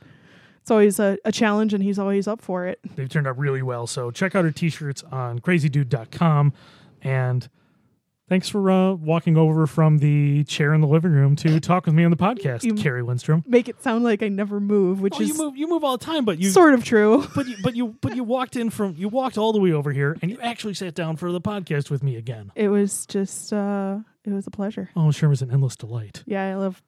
[0.61, 2.79] it's always a, a challenge, and he's always up for it.
[2.95, 3.87] They've turned out really well.
[3.87, 6.53] So check out her T-shirts on crazydude.com.
[7.01, 7.49] And
[8.29, 11.95] thanks for uh, walking over from the chair in the living room to talk with
[11.95, 13.43] me on the podcast, You- Carrie Lindstrom.
[13.47, 15.97] Make it sound like I never move, which Oh, you is move, you move all
[15.97, 17.25] the time, but you sort of true.
[17.35, 19.91] but you, but you but you walked in from you walked all the way over
[19.91, 22.51] here and you actually sat down for the podcast with me again.
[22.55, 24.89] It was just uh, it was a pleasure.
[24.95, 26.23] Oh, sure was an endless delight.
[26.25, 26.81] Yeah, I love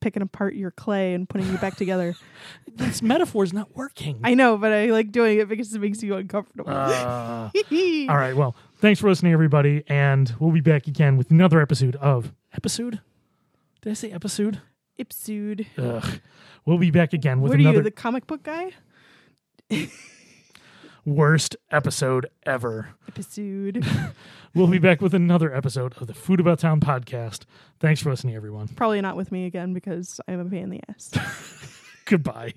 [0.00, 2.14] picking apart your clay and putting you back together.
[2.72, 4.20] This metaphor is not working.
[4.22, 6.70] I know, but I like doing it because it makes you uncomfortable.
[6.70, 7.50] Uh,
[8.08, 11.96] all right, well, thanks for listening, everybody, and we'll be back again with another episode
[11.96, 13.00] of episode.
[13.82, 14.60] Did I say episode?
[14.98, 15.66] Ipsude.
[15.78, 16.20] Ugh.
[16.66, 18.72] We'll be back again with What are another you, the comic book guy?
[21.06, 22.90] worst episode ever.
[23.08, 23.84] Episode.
[24.52, 27.44] We'll be back with another episode of the Food About Town podcast.
[27.78, 28.66] Thanks for listening, everyone.
[28.66, 31.12] Probably not with me again because I'm a pain in the ass.
[32.04, 32.52] Goodbye.